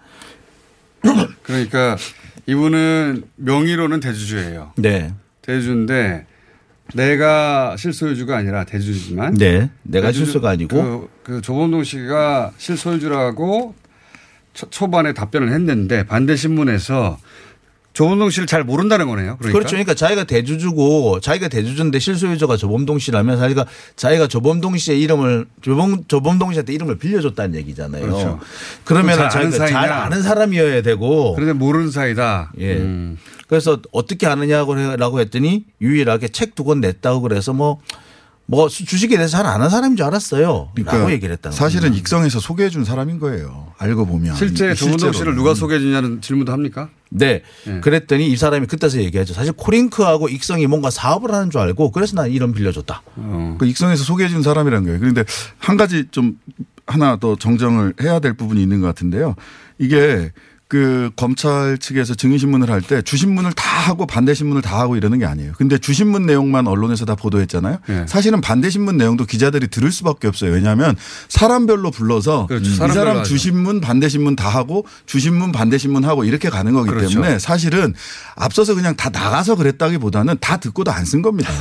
그러니까 1.43 1.95
이분은 2.45 3.23
명의로는 3.37 3.99
대주주예요. 3.99 4.73
네. 4.77 5.13
대주주인데 5.41 6.25
내가 6.93 7.75
실소유주가 7.77 8.37
아니라 8.37 8.65
대주주지만 8.65 9.35
네. 9.35 9.69
내가 9.83 10.09
대주주- 10.11 10.13
실소가 10.25 10.49
아니고 10.51 10.75
그, 10.75 11.09
그 11.23 11.41
조범동 11.41 11.83
씨가 11.83 12.51
실소유주라고 12.57 13.75
초, 14.53 14.69
초반에 14.69 15.13
답변을 15.13 15.51
했는데 15.51 16.05
반대 16.05 16.35
신문에서 16.35 17.17
조범동 17.93 18.31
씨를 18.31 18.47
잘 18.47 18.63
모른다는 18.63 19.07
거네요. 19.07 19.37
그러니까. 19.37 19.51
그렇죠. 19.59 19.69
그러니까 19.69 19.93
자기가 19.93 20.23
대주주고 20.23 21.19
자기가 21.19 21.47
대주주인데 21.47 21.99
실소유자가 21.99 22.57
조범동 22.57 22.97
씨라면 22.99 23.37
자기가 23.37 23.65
자기가 23.95 24.27
조범동 24.27 24.77
씨의 24.77 24.99
이름을 25.01 25.45
조범 25.61 26.05
조범동 26.07 26.53
씨한테 26.53 26.73
이름을 26.73 26.97
빌려줬다는 26.97 27.55
얘기잖아요. 27.59 28.01
그렇죠. 28.03 28.39
그러면은 28.83 29.29
잘 29.29 29.41
아는 29.41 29.51
자기가 29.51 29.67
잘 29.67 29.73
사이냐. 29.87 29.93
아는 30.05 30.23
사람이어야 30.23 30.81
되고. 30.81 31.35
그런데 31.35 31.53
모르는 31.53 31.91
사이다. 31.91 32.51
예. 32.59 32.77
음. 32.77 33.17
그래서 33.47 33.79
어떻게 33.91 34.25
아느냐고 34.25 35.19
했더니 35.19 35.65
유일하게 35.79 36.29
책 36.29 36.55
두 36.55 36.63
권 36.63 36.81
냈다고 36.81 37.21
그래서 37.21 37.53
뭐, 37.53 37.79
뭐 38.47 38.69
주식에 38.69 39.15
대해서 39.17 39.37
잘 39.37 39.45
아는 39.45 39.69
사람인 39.69 39.97
줄 39.97 40.05
알았어요. 40.07 40.71
라고 40.83 41.11
얘기를 41.11 41.33
했다는 41.33 41.37
그러니까 41.37 41.51
사실은 41.51 41.81
겁니다. 41.89 41.99
익성에서 41.99 42.39
소개해 42.39 42.69
준 42.69 42.83
사람인 42.85 43.19
거예요. 43.19 43.73
알고 43.77 44.05
보면. 44.07 44.35
실제 44.35 44.73
조범동 44.73 45.11
씨를. 45.13 45.35
누가 45.35 45.53
소개해 45.53 45.79
주냐는 45.79 46.21
질문도 46.21 46.51
합니까? 46.51 46.89
네. 47.15 47.43
예. 47.67 47.79
그랬더니 47.79 48.27
이 48.27 48.35
사람이 48.35 48.67
그때서 48.67 48.99
얘기하죠. 48.99 49.33
사실 49.33 49.53
코링크하고 49.53 50.29
익성이 50.29 50.67
뭔가 50.67 50.89
사업을 50.89 51.31
하는 51.31 51.49
줄 51.49 51.61
알고 51.61 51.91
그래서 51.91 52.15
난 52.15 52.31
이름 52.31 52.53
빌려줬다. 52.53 53.03
어. 53.15 53.55
그 53.59 53.65
익성에서 53.65 54.03
소개해 54.03 54.29
준 54.29 54.41
사람이라는 54.41 54.85
거예요. 54.85 54.99
그런데 54.99 55.23
한 55.57 55.77
가지 55.77 56.05
좀 56.11 56.37
하나 56.87 57.17
더 57.17 57.35
정정을 57.35 57.93
해야 58.01 58.19
될 58.19 58.33
부분이 58.33 58.61
있는 58.61 58.81
것 58.81 58.87
같은데요. 58.87 59.35
이게 59.77 60.31
그 60.73 61.11
검찰 61.15 61.77
측에서 61.77 62.15
증인 62.15 62.39
신문을 62.39 62.71
할 62.71 62.81
때 62.81 63.03
주신문을 63.03 63.53
다 63.53 63.63
하고 63.89 64.07
반대 64.07 64.33
신문을 64.33 64.63
다 64.63 64.79
하고 64.79 64.95
이러는 64.95 65.19
게 65.19 65.25
아니에요. 65.25 65.53
근데 65.55 65.77
주신문 65.77 66.25
내용만 66.25 66.65
언론에서 66.67 67.05
다 67.05 67.13
보도했잖아요. 67.13 67.77
네. 67.87 68.05
사실은 68.07 68.41
반대 68.41 68.71
신문 68.71 68.97
내용도 68.97 69.23
기자들이 69.25 69.67
들을 69.67 69.91
수밖에 69.91 70.27
없어요. 70.27 70.51
왜냐하면 70.51 70.95
사람별로 71.29 71.91
불러서 71.91 72.47
그렇죠. 72.47 72.67
이 72.71 72.73
사람별로 72.75 73.05
사람. 73.05 73.23
주신문 73.23 73.81
반대 73.81 74.09
신문 74.09 74.35
다 74.35 74.49
하고 74.49 74.87
주신문 75.05 75.51
반대 75.51 75.77
신문 75.77 76.05
하고 76.05 76.23
이렇게 76.23 76.49
가는 76.49 76.73
거기 76.73 76.89
그렇죠. 76.89 77.09
때문에 77.09 77.37
사실은 77.37 77.93
앞서서 78.35 78.73
그냥 78.73 78.95
다 78.95 79.09
나가서 79.09 79.55
그랬다기보다는 79.55 80.37
다 80.41 80.57
듣고도 80.57 80.91
안 80.91 81.03
쓴 81.05 81.21
겁니다. 81.21 81.51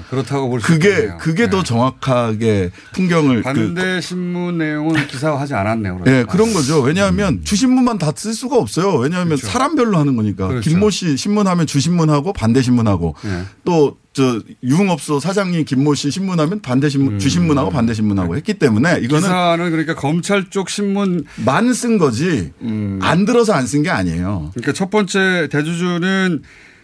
아, 0.00 0.10
그렇다고 0.10 0.48
볼 0.48 0.60
수 0.60 0.66
그게 0.66 0.88
있네요. 0.90 1.18
그게 1.18 1.50
더 1.50 1.62
정확하게 1.62 2.70
풍경을 2.94 3.36
그 3.38 3.42
반대 3.42 4.00
신문 4.00 4.58
내용은 4.58 5.06
기사화하지 5.06 5.54
않았네요. 5.54 5.96
예, 6.00 6.04
그러니까. 6.04 6.32
그런 6.32 6.52
거죠. 6.52 6.80
왜냐하면 6.80 7.42
주신문만 7.44 7.98
다 7.98 8.12
쓸 8.16 8.34
수가 8.34 8.56
없어요. 8.56 8.94
왜냐하면 8.96 9.36
사람별로 9.36 9.96
하는 9.98 10.16
거니까. 10.16 10.48
그렇죠. 10.48 10.68
김모 10.68 10.90
씨 10.90 11.16
신문하면 11.16 11.66
주신문하고 11.66 12.32
반대 12.32 12.60
신문하고 12.62 13.14
예. 13.24 13.44
또저 13.64 14.40
유흥업소 14.62 15.20
사장님 15.20 15.64
김모 15.64 15.94
씨 15.94 16.10
신문하면 16.10 16.60
반대 16.60 16.88
신문 16.88 17.18
주신문하고 17.18 17.70
반대 17.70 17.94
신문하고 17.94 18.36
했기 18.36 18.54
때문에 18.54 18.98
이거는 19.02 19.22
기사는 19.22 19.70
그러니까 19.70 19.94
검찰 19.94 20.50
쪽 20.50 20.68
신문 20.68 21.24
만 21.44 21.72
쓴 21.72 21.98
거지 21.98 22.52
안 23.00 23.24
들어서 23.24 23.52
안 23.54 23.64
쓴 23.66 23.82
게 23.82 23.90
아니에요. 23.90 24.50
그러니까 24.54 24.72
첫 24.72 24.90
번째 24.90 25.48
대주주는 25.50 26.42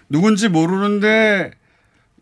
누군지 0.08 0.48
모르는데 0.48 1.50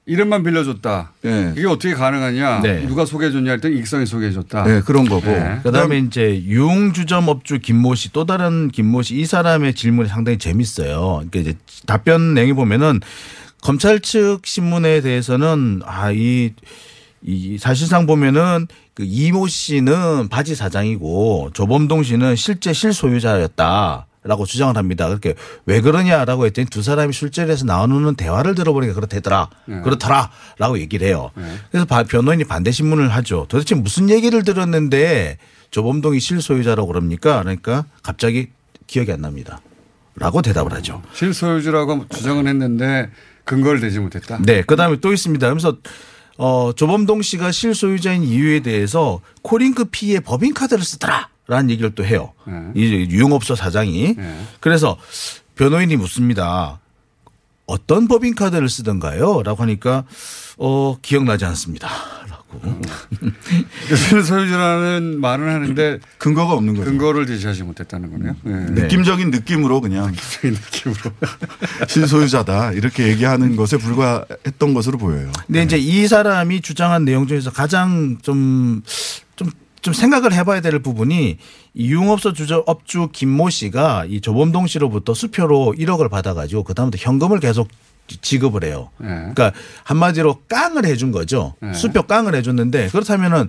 이름만 0.06 0.42
빌려줬다. 0.42 1.12
예. 1.24 1.54
이게 1.56 1.66
어떻게 1.66 1.94
가능하냐? 1.94 2.60
네. 2.60 2.86
누가 2.86 3.06
소개해줬냐 3.06 3.52
했더니 3.52 3.78
익성이 3.78 4.04
소개해줬다. 4.04 4.64
네, 4.64 4.80
그런 4.82 5.06
거고. 5.06 5.26
네. 5.26 5.60
그다음에 5.62 5.98
이제 5.98 6.42
유흥주점 6.44 7.28
업주 7.28 7.58
김모 7.58 7.94
씨 7.94 8.12
또 8.12 8.26
다른 8.26 8.68
김모 8.70 9.02
씨 9.02 9.14
이 9.18 9.24
사람의 9.24 9.74
질문이 9.74 10.08
상당히 10.08 10.36
재밌어요. 10.38 11.22
그러니까 11.30 11.38
이제 11.40 11.54
답변 11.86 12.34
내용이 12.34 12.52
보면은 12.52 13.00
검찰 13.62 14.00
측 14.00 14.40
신문에 14.44 15.00
대해서는 15.00 15.80
아이 15.86 16.50
이 17.22 17.56
사실상 17.58 18.04
보면은 18.06 18.66
그 18.92 19.04
이모 19.06 19.46
씨는 19.46 20.28
바지 20.28 20.54
사장이고 20.54 21.50
조범동 21.54 22.02
씨는 22.02 22.36
실제 22.36 22.74
실소유자였다. 22.74 24.06
라고 24.24 24.46
주장을 24.46 24.74
합니다. 24.76 25.06
그렇게 25.08 25.34
왜 25.66 25.80
그러냐라고 25.82 26.46
했더니 26.46 26.66
두 26.68 26.82
사람이 26.82 27.12
술자리에서 27.12 27.66
나누는 27.66 28.14
대화를 28.16 28.54
들어보니까 28.54 28.94
그렇대더라. 28.94 29.50
네. 29.66 29.80
그렇더라. 29.82 30.30
라고 30.58 30.78
얘기를 30.78 31.06
해요. 31.06 31.30
그래서 31.70 31.84
바- 31.84 32.04
변호인이 32.04 32.44
반대 32.44 32.70
신문을 32.70 33.10
하죠. 33.10 33.44
도대체 33.48 33.74
무슨 33.74 34.08
얘기를 34.08 34.42
들었는데 34.42 35.36
조범동이 35.70 36.20
실소유자라고 36.20 36.88
그럽니까? 36.88 37.40
그러니까 37.42 37.84
갑자기 38.02 38.48
기억이 38.86 39.12
안 39.12 39.20
납니다. 39.20 39.60
라고 40.16 40.40
대답을 40.40 40.72
하죠. 40.72 41.02
실소유주라고 41.12 42.06
주장은 42.08 42.46
했는데 42.46 43.10
근거를 43.44 43.80
대지 43.80 43.98
못했다. 43.98 44.38
네. 44.40 44.62
그 44.62 44.74
다음에 44.76 44.96
또 45.02 45.12
있습니다. 45.12 45.46
그래서 45.50 45.76
어, 46.38 46.72
조범동 46.74 47.20
씨가 47.20 47.52
실소유자인 47.52 48.22
이유에 48.22 48.60
대해서 48.60 49.20
코링크 49.42 49.84
피의 49.84 50.20
법인카드를 50.20 50.82
쓰더라. 50.82 51.28
라는 51.46 51.70
얘기를 51.70 51.94
또 51.94 52.04
해요. 52.04 52.32
이 52.74 52.84
유흥업소 53.10 53.54
사장이. 53.54 54.16
그래서 54.60 54.96
변호인이 55.56 55.96
묻습니다. 55.96 56.80
어떤 57.66 58.08
법인카드를 58.08 58.68
쓰던가요? 58.68 59.42
라고 59.42 59.62
하니까 59.62 60.04
어, 60.58 60.96
기억나지 61.00 61.44
않습니다. 61.46 61.88
실소유주라는 63.88 65.20
말은 65.20 65.48
하는데 65.52 65.98
근거가 66.18 66.52
없는 66.54 66.74
거죠. 66.74 66.90
근거를 66.90 67.26
제시하지 67.26 67.62
못했다는 67.64 68.10
거네요. 68.12 68.36
네. 68.42 68.82
느낌적인 68.82 69.30
느낌으로 69.30 69.80
그냥 69.80 70.12
느낌으로 70.42 71.10
실소유자다 71.88 72.72
이렇게 72.72 73.08
얘기하는 73.08 73.56
것에 73.56 73.76
불과했던 73.76 74.74
것으로 74.74 74.98
보여요. 74.98 75.30
근데 75.46 75.62
이제 75.62 75.76
이 75.76 76.06
사람이 76.06 76.60
주장한 76.60 77.04
내용 77.04 77.26
중에서 77.26 77.50
가장 77.50 78.18
좀, 78.22 78.82
좀, 79.84 79.92
좀 79.92 79.94
생각을 79.94 80.32
해봐야 80.32 80.60
될 80.62 80.78
부분이 80.80 81.36
이 81.74 81.86
유흥업소 81.92 82.32
주저 82.32 82.64
업주 82.66 83.08
김모 83.12 83.50
씨가 83.50 84.06
이 84.08 84.20
조범동 84.20 84.66
씨로부터 84.66 85.12
수표로 85.14 85.74
1억을 85.78 86.10
받아가지고 86.10 86.64
그다음부터 86.64 87.02
현금을 87.04 87.38
계속 87.40 87.68
지급을 88.20 88.64
해요. 88.64 88.90
네. 88.98 89.08
그러니까 89.08 89.52
한마디로 89.84 90.42
깡을 90.48 90.84
해준 90.86 91.12
거죠. 91.12 91.54
네. 91.60 91.72
수표 91.74 92.02
깡을 92.02 92.34
해줬는데 92.34 92.88
그렇다면은 92.88 93.48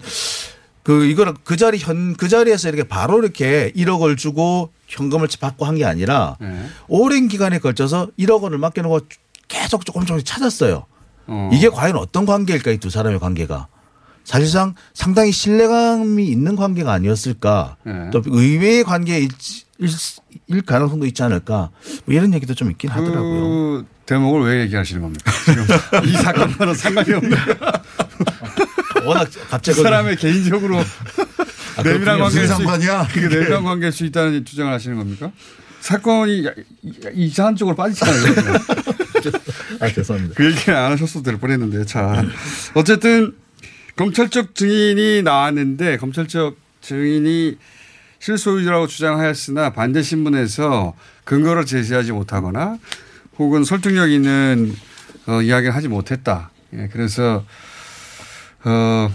그 0.83 1.05
이거를 1.05 1.33
그 1.43 1.57
자리 1.57 1.77
현 1.79 2.15
그 2.17 2.29
자리에서 2.29 2.69
이렇게 2.69 2.83
바로 2.87 3.17
이렇게 3.19 3.71
1억을 3.75 4.17
주고 4.17 4.71
현금을 4.87 5.27
받고 5.39 5.65
한 5.65 5.75
게 5.75 5.83
아니라 5.85 6.37
네. 6.39 6.67
오랜 6.87 7.27
기간에 7.27 7.59
걸쳐서 7.59 8.07
1억 8.19 8.41
원을 8.43 8.57
맡겨놓고 8.59 8.99
계속 9.47 9.85
조금 9.85 10.05
조금씩 10.05 10.25
찾았어요. 10.25 10.85
어. 11.27 11.49
이게 11.51 11.69
과연 11.69 11.95
어떤 11.97 12.25
관계일까 12.25 12.71
이 12.71 12.77
두 12.77 12.89
사람의 12.89 13.19
관계가 13.19 13.67
사실상 14.25 14.75
상당히 14.93 15.31
신뢰감이 15.31 16.25
있는 16.25 16.55
관계가 16.57 16.91
아니었을까 16.91 17.77
네. 17.85 18.09
또 18.11 18.21
의외의 18.25 18.83
관계일 18.83 19.29
일 20.47 20.61
가능성도 20.63 21.05
있지 21.05 21.23
않을까 21.23 21.69
뭐 22.05 22.15
이런 22.15 22.33
얘기도 22.33 22.53
좀 22.53 22.71
있긴 22.71 22.89
하더라고요. 22.89 23.41
그 23.41 23.85
대목을 24.05 24.41
왜 24.55 24.61
얘기하시는 24.63 25.01
겁니까? 25.01 25.31
지금 25.45 25.65
이 26.05 26.11
사건과는 26.13 26.73
상관이 26.75 27.13
없는 27.13 27.37
워낙 29.05 29.27
갑자기 29.49 29.77
그 29.77 29.83
사람의 29.83 30.15
개인적으로 30.17 30.77
아, 31.77 31.83
내밀한. 31.83 32.19
관계일 32.19 32.47
수 32.47 32.53
상관이야? 32.55 33.07
그게 33.11 33.27
내밀한 33.27 33.63
관계일 33.63 33.91
수 33.91 34.05
있다는 34.05 34.43
주장을 34.45 34.71
하시는 34.71 34.97
겁니까? 34.97 35.31
사건이 35.81 36.39
이- 36.83 36.93
이상한 37.13 37.55
쪽으로 37.55 37.75
빠지잖아요. 37.75 38.23
아, 39.81 39.87
죄송합니다. 39.91 40.35
그 40.35 40.45
얘기는 40.51 40.77
안 40.77 40.91
하셨어도 40.93 41.23
될 41.23 41.37
뻔했는데 41.39 41.85
자 41.85 42.23
어쨌든 42.73 43.33
검찰적 43.95 44.55
증인이 44.55 45.21
나왔는데 45.23 45.97
검찰적 45.97 46.57
증인이 46.81 47.57
실소유주라고 48.19 48.87
주장하였으나 48.87 49.71
반대 49.71 50.01
신문에서 50.01 50.93
근거를 51.23 51.65
제시하지 51.65 52.11
못하거나 52.11 52.77
혹은 53.37 53.63
설득력 53.63 54.09
있는 54.11 54.73
어, 55.27 55.41
이야기를 55.41 55.73
하지 55.75 55.87
못했다. 55.87 56.51
예, 56.73 56.89
그래서 56.91 57.43
어, 58.63 59.09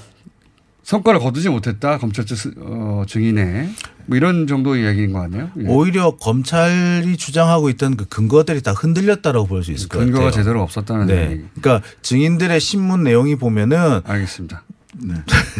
성과를 0.83 1.21
거두지 1.21 1.49
못했다. 1.49 1.99
검찰적 1.99 2.37
스- 2.37 2.55
어, 2.59 3.05
증인의 3.07 3.71
뭐 4.07 4.17
이런 4.17 4.47
정도의 4.47 4.83
이야기인 4.83 5.13
것 5.13 5.21
같네요. 5.21 5.51
예. 5.59 5.65
오히려 5.67 6.17
검찰이 6.17 7.17
주장하고 7.17 7.69
있던 7.71 7.97
그 7.97 8.07
근거들이 8.07 8.61
다 8.63 8.73
흔들렸다라고 8.73 9.47
볼 9.47 9.63
수 9.63 9.71
있을 9.73 9.89
것 9.89 9.99
같아요. 9.99 10.13
근거가 10.13 10.31
제대로 10.33 10.63
없었다는 10.63 11.07
네. 11.07 11.31
얘기. 11.31 11.45
그러니까 11.61 11.87
증인들의 12.03 12.59
신문 12.61 13.05
내용이 13.05 13.37
보면은 13.37 14.01
알겠습니다. 14.05 14.63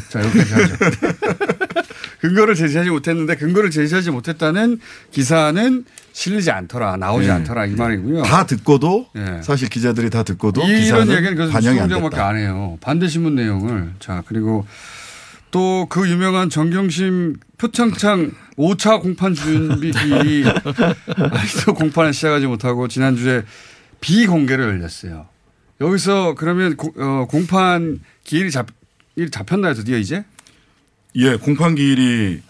자, 0.09 0.21
여기까지 0.25 0.53
하죠. 0.55 0.75
근거를 2.21 2.55
제시하지 2.55 2.91
못했는데 2.91 3.37
근거를 3.37 3.71
제시하지 3.71 4.11
못했다는 4.11 4.79
기사는 5.11 5.85
실리지 6.13 6.51
않더라, 6.51 6.97
나오지 6.97 7.29
네. 7.29 7.33
않더라 7.33 7.67
이 7.67 7.71
말이고요. 7.75 8.23
다 8.25 8.45
듣고도 8.45 9.07
예. 9.17 9.41
사실 9.43 9.69
기자들이 9.69 10.11
다 10.11 10.23
듣고도 10.23 10.63
이런 10.65 11.09
얘기는 11.11 11.35
그래서 11.35 11.53
반영이 11.53 11.81
안 11.81 11.89
수정밖에. 11.89 12.17
안 12.21 12.37
해요. 12.37 12.77
반대 12.81 13.09
신문 13.09 13.35
내용을 13.37 13.93
자 14.01 14.23
그리고 14.27 14.67
또 15.51 15.87
그 15.89 16.09
유명한 16.09 16.49
정경심 16.51 17.37
표창창 17.59 18.33
5차 18.57 19.01
공판 19.01 19.35
준비기 19.35 20.45
아직도 21.33 21.75
공판을 21.75 22.13
시작하지 22.13 22.47
못하고 22.47 22.87
지난주에 22.87 23.43
비공개를 24.01 24.65
열렸어요. 24.69 25.27
여기서 25.81 26.35
그러면 26.37 26.77
고- 26.77 26.93
어, 26.99 27.27
공판 27.29 28.01
기일이 28.25 28.51
잡, 28.51 28.67
일 29.21 29.31
잡혔나요 29.31 29.75
드디어 29.75 29.99
이제? 29.99 30.25
예, 31.17 31.37
공판 31.37 31.75
기일이 31.75 32.41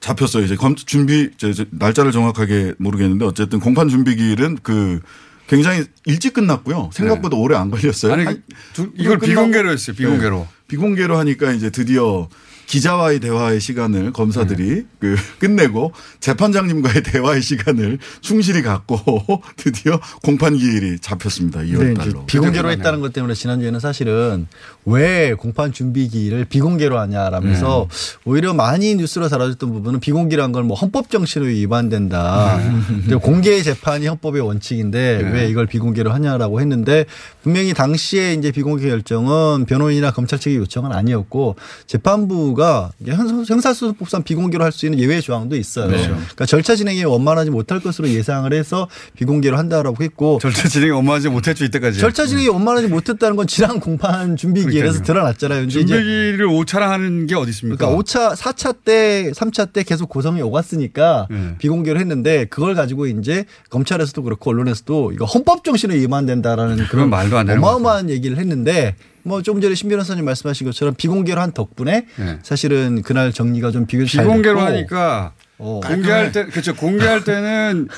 잡혔어요. 0.00 0.44
이제 0.44 0.56
검 0.56 0.74
준비 0.74 1.30
날짜를 1.70 2.10
정확하게 2.10 2.74
모르겠는데 2.78 3.24
어쨌든 3.24 3.60
공판 3.60 3.88
준비 3.88 4.16
기일은 4.16 4.58
그 4.64 5.00
굉장히 5.46 5.84
일찍 6.04 6.34
끝났고요. 6.34 6.90
생각보다 6.92 7.36
오래 7.36 7.54
안 7.56 7.70
걸렸어요. 7.70 8.12
아니, 8.12 8.24
한- 8.24 8.42
두- 8.72 8.90
이걸 8.96 9.18
비공개로 9.20 9.70
했어요. 9.70 9.94
비공개로. 9.94 10.38
네. 10.40 10.48
비공개로 10.66 11.16
하니까 11.16 11.52
이제 11.52 11.70
드디어 11.70 12.28
기자와의 12.66 13.20
대화의 13.20 13.60
시간을 13.60 14.12
검사들이 14.12 14.66
네. 14.66 14.82
그 14.98 15.16
끝내고 15.38 15.92
재판장님과의 16.20 17.02
대화의 17.02 17.40
시간을 17.42 17.98
충실히 18.20 18.62
갖고 18.62 19.00
드디어 19.56 20.00
공판 20.22 20.56
기일이 20.56 20.98
잡혔습니다. 20.98 21.60
2월 21.60 21.78
네, 21.84 21.94
달로. 21.94 22.26
비공개로 22.26 22.70
했다는 22.70 23.00
것 23.00 23.12
때문에 23.12 23.34
지난주에는 23.34 23.80
사실은 23.80 24.46
왜 24.84 25.32
공판 25.34 25.72
준비기를 25.72 26.44
비공개로 26.46 26.98
하냐라면서 26.98 27.88
오히려 28.24 28.52
많이 28.52 28.94
뉴스로 28.94 29.28
다뤄졌던 29.28 29.72
부분은 29.72 30.00
비공개란 30.00 30.52
걸 30.52 30.66
뭐 30.66 30.76
헌법 30.76 31.10
정신에 31.10 31.46
위반된다. 31.46 32.58
근데 32.88 33.14
공개 33.14 33.62
재판이 33.62 34.08
헌법의 34.08 34.42
원칙인데 34.42 35.20
네. 35.22 35.30
왜 35.30 35.48
이걸 35.48 35.66
비공개로 35.66 36.10
하냐라고 36.12 36.60
했는데 36.60 37.04
분명히 37.44 37.72
당시에 37.72 38.34
이제 38.34 38.50
비공개 38.50 38.88
결정은 38.88 39.64
변호인이나 39.64 40.10
검찰 40.10 40.40
측의 40.40 40.56
요청은 40.56 40.90
아니었고 40.90 41.54
재판부가 41.86 42.55
형- 42.64 43.44
형사소송법상 43.46 44.22
비공개로 44.22 44.62
할 44.64 44.72
수 44.72 44.86
있는 44.86 44.98
예외 44.98 45.20
조항도 45.20 45.56
있어요. 45.56 45.86
그렇죠. 45.88 46.08
그러니까 46.10 46.46
절차 46.46 46.76
진행에 46.76 47.02
원만하지 47.04 47.50
못할 47.50 47.80
것으로 47.80 48.08
예상을 48.08 48.52
해서 48.52 48.88
비공개로 49.16 49.56
한다라고 49.56 50.02
했고 50.02 50.38
절차 50.42 50.68
진행이 50.68 50.90
원만하지 50.92 51.28
못했죠 51.30 51.64
이때까지. 51.64 51.98
절차 52.00 52.26
진행이 52.26 52.48
원만하지 52.48 52.88
못했다는 52.88 53.36
건 53.36 53.46
지난 53.46 53.80
공판 53.80 54.36
준비 54.36 54.64
기일에서 54.66 55.02
드러났잖아요. 55.02 55.68
준비기를 55.68 56.46
5차라 56.46 56.80
하는 56.88 57.26
게 57.26 57.34
어디 57.34 57.50
있습니까? 57.50 57.86
그러니까 57.86 58.02
5차, 58.02 58.36
4차 58.36 58.76
때, 58.84 59.30
3차 59.34 59.72
때 59.72 59.82
계속 59.82 60.08
고성이 60.08 60.42
오갔으니까 60.42 61.26
네. 61.30 61.54
비공개를 61.58 62.00
했는데 62.00 62.44
그걸 62.46 62.74
가지고 62.74 63.06
이제 63.06 63.44
검찰에서도 63.70 64.22
그렇고 64.22 64.50
언론에서도 64.50 65.12
이거 65.12 65.24
헌법 65.24 65.64
정신에 65.64 65.94
위반된다라는 65.96 66.86
그런 66.88 67.10
말도 67.10 67.38
안 67.38 67.46
되는 67.46 67.62
어마어마한 67.62 68.10
얘기를 68.10 68.38
했는데 68.38 68.94
뭐 69.26 69.42
조금 69.42 69.60
전에 69.60 69.74
신 69.74 69.88
변호사님 69.88 70.24
말씀하신 70.24 70.66
것처럼 70.66 70.94
비공개로 70.94 71.40
한 71.40 71.50
덕분에 71.52 72.06
네. 72.16 72.38
사실은 72.44 73.02
그날 73.02 73.32
정리가 73.32 73.72
좀 73.72 73.86
비교적 73.86 74.12
잘 74.12 74.24
비공개로 74.24 74.56
됐고 74.60 74.70
하니까 74.70 75.32
어. 75.58 75.80
공개할 75.84 76.30
때 76.30 76.46
그렇죠 76.46 76.76
공개할 76.76 77.24
때는 77.24 77.88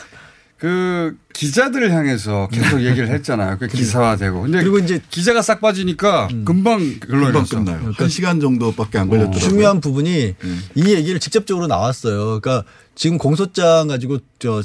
그 0.57 1.17
기자들을 1.35 1.93
향해서 1.93 2.49
계속 2.51 2.83
얘기를 2.83 3.09
했잖아요. 3.11 3.59
그 3.61 3.69
기사화되고. 3.69 4.43
근데 4.43 4.59
그리고 4.59 4.79
이제 4.81 5.01
기자가 5.09 5.41
싹 5.41 5.61
빠지니까 5.61 6.27
금방 6.45 6.79
결론이 6.99 7.27
금방 7.27 7.33
났어. 7.33 7.57
끝나요. 7.59 7.93
한 7.95 8.09
시간 8.09 8.41
정도밖에 8.41 8.99
안 8.99 9.09
걸렸더라고요. 9.09 9.49
중요한 9.49 9.81
부분이 9.81 10.35
이 10.75 10.95
얘기를 10.95 11.21
직접적으로 11.21 11.69
나왔어요. 11.69 12.41
그러니까 12.41 12.65
지금 12.97 13.19
공소장 13.19 13.87
가지고 13.87 14.19
저 14.41 14.63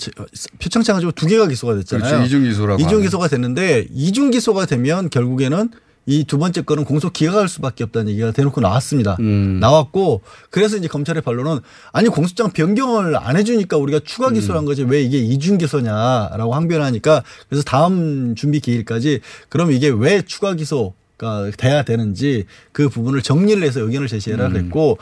표창장 0.59 0.95
가지고 0.95 1.11
두 1.11 1.27
개가 1.27 1.47
기소가 1.47 1.75
됐잖아요. 1.75 2.09
그렇죠. 2.09 2.25
이중 2.25 2.43
기소라고 2.43 2.81
이중. 2.81 3.01
기소가 3.01 3.27
됐는데 3.27 3.85
이중 3.91 4.31
기소가 4.31 4.65
되면 4.65 5.11
결국에는 5.11 5.69
이 6.05 6.25
두 6.25 6.37
번째 6.37 6.61
거는 6.63 6.83
공소 6.83 7.09
기각할 7.09 7.47
수밖에 7.47 7.83
없다는 7.85 8.11
얘기가 8.11 8.31
대놓고 8.31 8.59
나왔습니다. 8.59 9.15
음. 9.19 9.59
나왔고 9.59 10.21
그래서 10.49 10.75
이제 10.77 10.87
검찰의 10.87 11.21
반론은 11.21 11.59
아니 11.91 12.09
공소장 12.09 12.51
변경을 12.51 13.15
안 13.15 13.37
해주니까 13.37 13.77
우리가 13.77 13.99
추가 14.03 14.27
음. 14.29 14.33
기소한 14.33 14.65
거지 14.65 14.83
왜 14.83 15.01
이게 15.01 15.19
이중 15.19 15.57
기소냐라고 15.57 16.53
항변하니까 16.55 17.23
그래서 17.47 17.63
다음 17.63 18.35
준비 18.35 18.59
기일까지 18.59 19.21
그럼 19.49 19.71
이게 19.71 19.89
왜 19.89 20.21
추가 20.23 20.53
기소 20.55 20.93
가 21.17 21.51
돼야 21.57 21.83
되는지 21.83 22.45
그 22.71 22.89
부분을 22.89 23.21
정리를 23.21 23.61
해서 23.63 23.81
의견을 23.81 24.07
제시해라 24.07 24.49
그랬고 24.49 24.97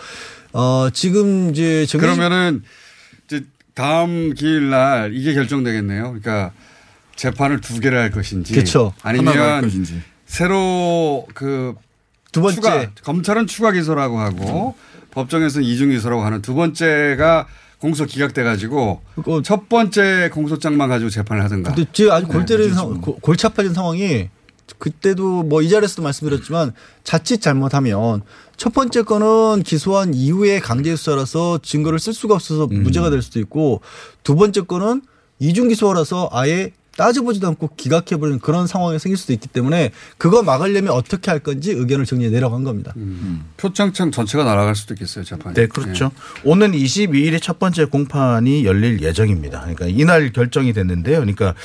어 0.52 0.90
지금 0.92 1.52
이제 1.52 1.88
그러면은 1.98 2.64
이제 3.26 3.46
다음 3.74 4.34
기일 4.34 4.70
날 4.70 5.14
이게 5.16 5.34
결정되겠네요. 5.34 6.04
그러니까 6.04 6.52
재판을 7.16 7.62
두 7.62 7.80
개를 7.80 7.98
할 7.98 8.12
것인지 8.12 8.54
그쵸. 8.54 8.94
하나로 9.02 9.30
할 9.32 9.40
아니면 9.40 9.62
것인지. 9.62 10.02
새로 10.36 11.28
그 11.34 11.76
두 12.32 12.42
번째. 12.42 12.56
추가, 12.56 12.90
검찰은 13.04 13.46
추가 13.48 13.74
기소라고 13.74 14.18
하고 14.18 14.74
법정에서는 15.12 15.68
이중 15.68 15.90
기소라고 15.90 16.22
하는 16.24 16.42
두 16.42 16.54
번째가 16.54 17.46
공소 17.80 18.06
기각돼 18.06 18.44
가지고 18.44 19.02
첫 19.44 19.68
번째 19.68 20.30
공소장만 20.32 20.88
가지고 20.88 21.10
재판을 21.10 21.44
하든가. 21.44 21.74
근데 21.74 21.90
지금 21.92 22.12
아주 22.14 22.28
골 22.28 22.40
네, 22.42 22.46
때리는 22.46 22.68
이제 22.70 22.76
상, 22.76 23.02
고- 23.02 23.18
골치 23.20 23.46
아파진 23.46 23.74
상황이 23.74 24.30
그때도 24.80 25.44
뭐 25.44 25.62
이 25.62 25.68
자리에서도 25.68 26.02
말씀드렸지만 26.04 26.72
자칫 27.04 27.42
잘못하면 27.42 28.22
첫 28.56 28.74
번째 28.74 29.02
거는 29.02 29.64
기소한 29.64 30.14
이후에 30.14 30.60
강제 30.62 30.96
수사라서 30.96 31.60
증거를 31.62 32.00
쓸 32.00 32.14
수가 32.14 32.36
없어서 32.36 32.70
음. 32.72 32.84
무죄가 32.84 33.10
될 33.10 33.22
수도 33.22 33.42
있고 33.42 33.82
두 34.24 34.38
번째 34.38 34.62
거는 34.62 35.02
이중 35.40 35.68
기소라서 35.68 36.30
아예 36.32 36.72
따져보지도 37.02 37.48
않고 37.48 37.72
기각해버리는 37.76 38.38
그런 38.38 38.68
상황이 38.68 39.00
생길 39.00 39.18
수도 39.18 39.34
있기 39.34 39.48
때문에 39.48 39.92
그거 40.20 40.44
막으려면 40.44 40.92
어떻게 40.92 41.32
할 41.32 41.40
건지 41.40 41.72
의견을 41.72 42.06
정리해 42.06 42.30
내려간 42.30 42.64
겁니다. 42.64 42.94
음. 42.96 43.46
표창장 43.58 44.12
전체가 44.12 44.44
날아갈 44.44 44.76
수도 44.76 44.94
있겠어요 44.94 45.24
재판이. 45.24 45.56
네, 45.56 45.66
그렇죠. 45.66 46.12
오는 46.44 46.74
22일에 46.74 47.42
첫 47.42 47.58
번째 47.58 47.86
공판이 47.86 48.66
열릴 48.66 49.02
예정입니다. 49.02 49.62
그러니까 49.62 49.88
이날 49.88 50.32
결정이 50.32 50.74
됐는데요. 50.74 51.22
그러니까 51.22 51.56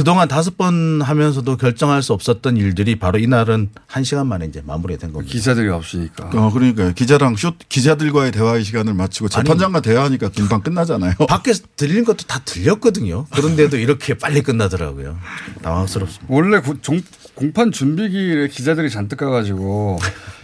그동안 0.00 0.28
다섯 0.28 0.56
번 0.56 1.02
하면서도 1.02 1.58
결정할 1.58 2.02
수 2.02 2.14
없었던 2.14 2.56
일들이 2.56 2.98
바로 2.98 3.18
이날은 3.18 3.68
한 3.86 4.02
시간 4.02 4.28
만에 4.28 4.46
이제 4.46 4.62
마무리된 4.64 5.12
겁니다. 5.12 5.30
기자들이 5.30 5.68
없으니까. 5.68 6.30
어, 6.32 6.50
그러니까 6.50 6.92
기자랑 6.92 7.36
쇼, 7.36 7.52
기자들과의 7.68 8.32
대화의 8.32 8.64
시간을 8.64 8.94
마치고 8.94 9.28
재판장과 9.28 9.82
대화하니까 9.82 10.30
금방 10.30 10.62
끝나잖아요. 10.62 11.16
밖에서 11.28 11.64
들리는 11.76 12.06
것도 12.06 12.24
다 12.26 12.40
들렸거든요. 12.46 13.26
그런데도 13.26 13.76
이렇게 13.76 14.14
빨리 14.14 14.40
끝나더라고요. 14.40 15.18
당황스럽습니다. 15.60 16.24
원래 16.34 16.60
구- 16.62 16.80
종- 16.80 17.02
공판 17.34 17.70
준비기일에 17.70 18.48
기자들이 18.48 18.88
잔뜩 18.88 19.16
가가지고 19.16 19.98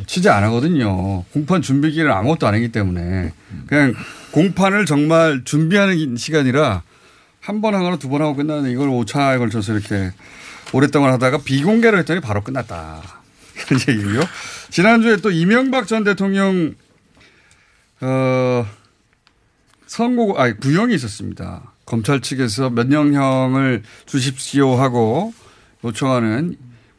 취재 0.06 0.28
안 0.28 0.44
하거든요. 0.44 1.24
공판 1.32 1.62
준비기일은 1.62 2.12
아무것도 2.12 2.46
아니기 2.46 2.72
때문에 2.72 3.32
그냥 3.66 3.94
공판을 4.32 4.84
정말 4.84 5.44
준비하는 5.46 6.14
시간이라 6.18 6.82
한 7.46 7.60
번 7.60 7.74
하거나 7.74 7.96
두 7.96 8.08
번 8.08 8.22
하고 8.22 8.34
끝나는 8.34 8.70
이걸 8.70 8.88
5차에 8.88 9.38
걸쳐서 9.38 9.72
이렇게 9.74 10.12
오랫동안 10.72 11.12
하다가 11.12 11.38
비공개로 11.38 11.96
했더니 11.98 12.20
바로 12.20 12.42
끝났다. 12.42 13.02
그런 13.66 13.80
얘기고요. 13.88 14.20
지난주에 14.70 15.16
또 15.18 15.30
이명박 15.30 15.86
전 15.86 16.04
대통령 16.04 16.74
어 18.00 18.66
선고 19.86 20.38
아니 20.38 20.56
구형이 20.58 20.94
있었습니다. 20.94 21.72
검찰 21.86 22.20
측에서 22.20 22.70
면령형을 22.70 23.84
주십시오 24.06 24.74
하고 24.74 25.32
요청하는 25.84 26.56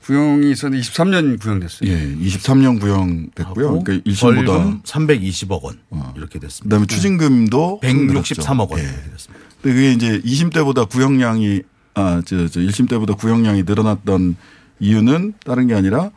구형이 0.08 0.52
있었는데 0.52 0.82
23년 0.82 1.42
구형됐어요. 1.42 1.90
예, 1.90 2.16
23년 2.16 2.80
구형됐고요. 2.80 3.84
그러니까 3.84 4.10
1심보다 4.10 4.46
벌금 4.46 4.82
320억 4.84 5.64
원 5.64 5.80
이렇게 6.16 6.40
됐습니다. 6.40 6.64
그다음에 6.64 6.86
추징금도 6.88 7.82
163억 7.84 8.70
원 8.72 8.80
예. 8.80 8.84
이렇게 8.84 9.12
됐습니다. 9.12 9.46
근데 9.62 9.76
그게 9.76 9.92
이제 9.92 10.22
2심 10.22 10.54
때보다 10.54 10.86
구형량이 10.86 11.62
아, 11.96 12.22
저, 12.26 12.48
저 12.48 12.62
1심 12.62 12.88
때보다 12.88 13.16
구형량이 13.16 13.64
늘어났던 13.64 14.38
이유는 14.80 15.34
다른 15.44 15.68
게 15.68 15.74
아니라 15.74 16.12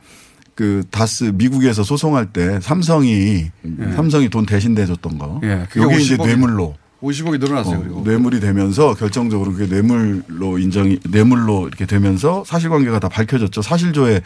그 0.55 0.85
다스 0.91 1.33
미국에서 1.35 1.83
소송할 1.83 2.33
때 2.33 2.61
삼성이 2.61 3.51
삼성이 3.97 4.29
돈 4.29 4.47
대신 4.47 4.77
대줬던 4.77 5.19
거. 5.19 5.41
예, 5.43 5.67
그게 5.69 5.83
여기 5.83 6.05
이제 6.05 6.17
50억 6.17 6.25
이 6.25 6.27
뇌물로 6.29 6.77
50억이 7.03 7.39
늘어났어요. 7.41 7.77
어, 7.79 7.81
그리고 7.83 8.03
뇌물이 8.05 8.41
되면서 8.41 8.95
결정적으로 8.95 9.53
그게 9.53 9.67
뇌물로 9.67 10.59
인정이 10.59 10.99
뇌물로 11.09 11.67
이렇게 11.69 11.87
되면서 11.87 12.45
사실관계가 12.47 12.99
다 13.01 13.09
밝혀졌죠. 13.09 13.63
사실조에 13.63 14.21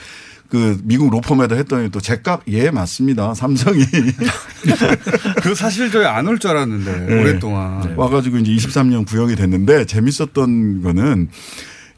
그 0.49 0.79
미국 0.85 1.11
로펌에다 1.11 1.55
했더니 1.57 1.91
또 1.91 2.01
제깍 2.01 2.43
예 2.49 2.71
맞습니다. 2.71 3.33
삼성이 3.35 3.85
그 5.43 5.55
사실조에 5.55 6.05
안 6.07 6.27
올 6.29 6.39
줄 6.39 6.51
알았는데 6.51 7.07
네. 7.07 7.21
오랫동안 7.21 7.95
와가지고 7.97 8.39
이제 8.39 8.53
23년 8.53 9.07
구형이 9.07 9.37
됐는데 9.37 9.85
재밌었던 9.87 10.83
거는 10.83 11.29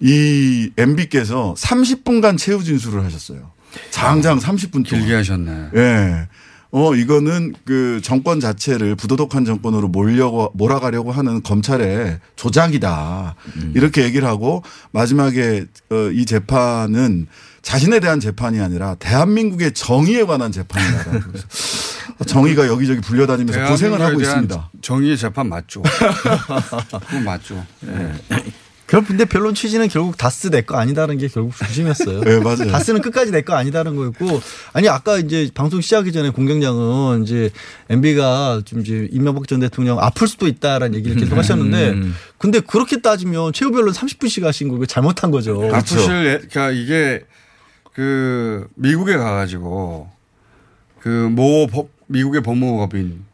이 0.01 0.71
MB께서 0.77 1.55
30분간 1.59 2.37
최후 2.39 2.63
진술을 2.63 3.03
하셨어요. 3.05 3.51
장장 3.91 4.39
30분 4.39 4.73
동안. 4.73 4.85
길게 4.85 5.15
하셨네. 5.15 5.69
예. 5.75 6.29
어, 6.79 6.95
이거는 6.95 7.55
그 7.65 8.01
정권 8.05 8.39
자체를 8.39 8.97
부도덕한 8.97 9.47
정권으로 9.47 9.89
몰려고, 9.89 10.51
몰아가려고 10.53 11.11
하는 11.11 11.43
검찰의 11.43 12.21
조작이다. 12.37 13.35
이렇게 13.75 14.05
얘기를 14.05 14.29
하고 14.29 14.63
마지막에 14.91 15.65
어, 15.91 16.11
이 16.13 16.27
재판은 16.27 17.29
자신에 17.63 17.99
대한 17.99 18.21
재판이 18.21 18.61
아니라 18.61 18.95
대한민국의 18.97 19.73
정의에 19.73 20.25
관한. 20.25 20.53
그래서 20.53 21.47
정의가 22.27 22.67
여기저기 22.67 23.01
불려다니면서 23.01 23.71
고생을 23.71 23.99
하고 24.03 24.21
있습니다. 24.21 24.71
정의의 24.83 25.17
재판 25.17 25.49
맞죠. 25.49 25.83
그건 27.09 27.25
맞죠. 27.25 27.65
네. 27.81 28.13
그럼 28.87 29.05
근데 29.05 29.25
변론 29.25 29.55
취지는 29.55 29.89
결국 29.89 30.17
다스 30.17 30.49
내 30.49 30.63
거 30.63 30.77
아니다는 30.77 31.19
게 31.19 31.27
결국 31.27 31.57
중심이었어요. 31.57 32.21
네, 32.25 32.39
맞아요. 32.41 32.71
다스는 32.71 33.01
끝까지 33.03 33.33
내 33.33 33.43
거 33.43 33.55
아니다는 33.55 33.97
거였고 33.97 34.41
아니 34.73 34.89
아까 34.89 35.19
이제 35.19 35.51
방송 35.55 35.81
시작하기 35.81 36.13
전에 36.13 36.31
공장장은 36.31 37.25
이제 37.25 37.51
MB가 37.91 38.63
좀 38.65 38.81
이제 38.83 39.09
이명박 39.11 39.49
전 39.49 39.59
대통령 39.61 39.99
아플 39.99 40.29
수도 40.29 40.47
있다라는 40.47 40.95
얘기를 40.99 41.17
계속 41.17 41.37
하셨는데 41.37 41.91
음. 41.91 42.15
근데 42.39 42.61
그렇게 42.61 43.01
따지면 43.01 43.53
최후 43.53 43.73
변론 43.73 43.93
30분씩 43.93 44.45
하신 44.45 44.69
거 44.69 44.87
잘못한 44.87 45.31
거죠. 45.33 45.69
아프실 45.75 46.11
예- 46.27 46.47
그러니까 46.49 46.71
이게 46.71 47.23
그 47.93 48.69
미국에 48.77 49.17
가가지고 49.17 50.11
그모 51.01 51.67
미국의 52.07 52.43
법무법인 52.43 53.25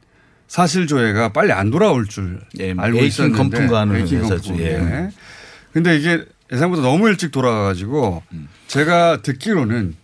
사실 0.48 0.86
조회가 0.86 1.32
빨리 1.32 1.52
안 1.52 1.70
돌아올 1.70 2.06
줄 2.06 2.40
예, 2.58 2.74
알고 2.76 2.98
있었는데 3.00 3.58
에이킹 3.98 4.18
회사죠. 4.20 4.52
건풍. 4.52 4.60
예. 4.60 5.08
예. 5.72 5.74
근데 5.74 5.96
이게 5.96 6.24
예상보다 6.52 6.82
너무 6.82 7.08
일찍 7.08 7.30
돌아가가지고 7.30 8.22
제가 8.68 9.22
듣기로는 9.22 9.96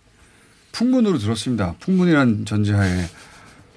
풍문으로 0.71 1.17
들었습니다. 1.19 1.75
풍문이란 1.79 2.45
전제하에 2.45 3.05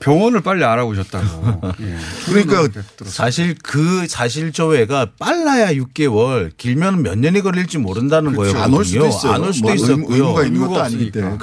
병원을 0.00 0.40
빨리 0.40 0.64
알아보셨다고. 0.64 1.72
예. 1.80 1.96
그러니까 2.26 2.80
사실 3.04 3.54
그 3.62 4.06
사실 4.08 4.50
조회가 4.52 5.12
빨라야 5.18 5.72
6개월, 5.74 6.50
길면 6.56 7.02
몇 7.02 7.18
년이 7.18 7.40
걸릴지 7.42 7.78
모른다는 7.78 8.32
그렇죠. 8.32 8.52
거예요. 8.54 8.64
안 8.64 8.74
올 8.74 8.84
수도 8.84 9.06
있어요. 9.06 9.32
안올 9.32 9.52
수도 9.52 9.66
뭐 9.68 9.74
있었고요. 9.74 10.14
의무가 10.16 10.44
있는 10.44 10.60
것도 10.66 10.82
아니기 10.82 11.10
때문에. 11.12 11.36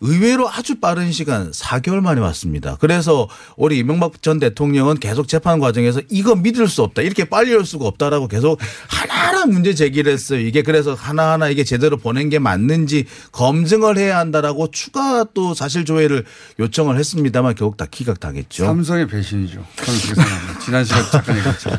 의외로 0.00 0.48
아주 0.50 0.78
빠른 0.78 1.10
시간 1.12 1.50
4개월 1.50 2.00
만에 2.00 2.20
왔습니다. 2.20 2.76
그래서 2.80 3.28
우리 3.56 3.78
이명박 3.78 4.22
전 4.22 4.38
대통령은 4.38 4.98
계속 4.98 5.26
재판 5.28 5.58
과정에서 5.58 6.00
이거 6.10 6.34
믿을 6.34 6.68
수 6.68 6.82
없다. 6.82 7.02
이렇게 7.02 7.24
빨리 7.24 7.54
올 7.54 7.64
수가 7.64 7.86
없다라고 7.86 8.28
계속 8.28 8.60
하나하나 8.88 9.46
문제 9.46 9.74
제기를 9.74 10.12
했어요. 10.12 10.40
이게 10.40 10.62
그래서 10.62 10.94
하나하나 10.94 11.48
이게 11.48 11.64
제대로 11.64 11.96
보낸 11.96 12.28
게 12.28 12.38
맞는지 12.38 13.06
검증을 13.32 13.96
해야 13.96 14.18
한다라고 14.18 14.70
추가 14.70 15.24
또 15.32 15.54
사실 15.54 15.84
조회를 15.84 16.24
요청을 16.58 16.98
했습니다만 16.98 17.54
결국 17.54 17.76
다 17.76 17.86
기각당했죠. 17.90 18.66
삼성의 18.66 19.06
배신이죠. 19.08 19.64
저는 19.76 20.00
그렇게 20.00 20.14
생각합니다. 20.14 20.58
지난 20.60 20.84
시간 20.84 21.04
잠깐 21.10 21.38
얘기했죠. 21.38 21.70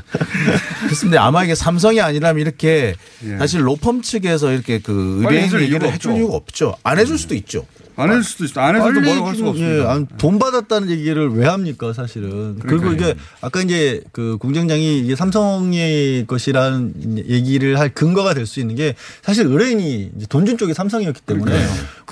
그렇습니다. 0.85 1.25
아마 1.25 1.43
이게 1.43 1.53
삼성이 1.55 2.01
아니라면 2.01 2.41
이렇게 2.41 2.95
예. 3.25 3.37
사실 3.37 3.65
로펌 3.65 4.01
측에서 4.01 4.51
이렇게 4.51 4.79
그 4.79 5.21
의뢰인 5.23 5.51
얘기를 5.61 5.91
해줄. 5.91 6.15
이유가 6.17 6.35
없죠. 6.35 6.75
안 6.83 6.97
해줄 6.97 7.17
수도 7.17 7.35
있죠. 7.35 7.65
안 7.97 8.09
해줄 8.11 8.23
수도 8.23 8.45
있어. 8.45 8.61
안 8.61 8.75
해줘도 8.75 8.93
빨리 8.93 9.05
뭐라고 9.07 9.27
할 9.27 9.35
수가 9.35 9.51
좀, 9.53 9.57
예, 9.59 9.63
없습니다. 9.65 9.91
아니, 9.91 10.05
돈 10.17 10.39
받았다는 10.39 10.89
얘기를 10.89 11.29
왜 11.31 11.47
합니까 11.47 11.93
사실은. 11.93 12.59
그리고 12.59 12.81
그러니까요. 12.83 13.09
이게 13.11 13.19
아까 13.41 13.61
이제 13.61 14.01
그 14.11 14.37
공장장이 14.39 14.99
이게 14.99 15.15
삼성의 15.15 16.25
것이라는 16.27 17.23
얘기를 17.29 17.79
할 17.79 17.89
근거가 17.89 18.33
될 18.33 18.45
수 18.47 18.59
있는 18.61 18.75
게 18.75 18.95
사실 19.23 19.45
의뢰인이 19.45 20.11
이제 20.15 20.25
돈준 20.27 20.57
쪽이 20.57 20.73
삼성이었기 20.73 21.21
때문에 21.21 21.53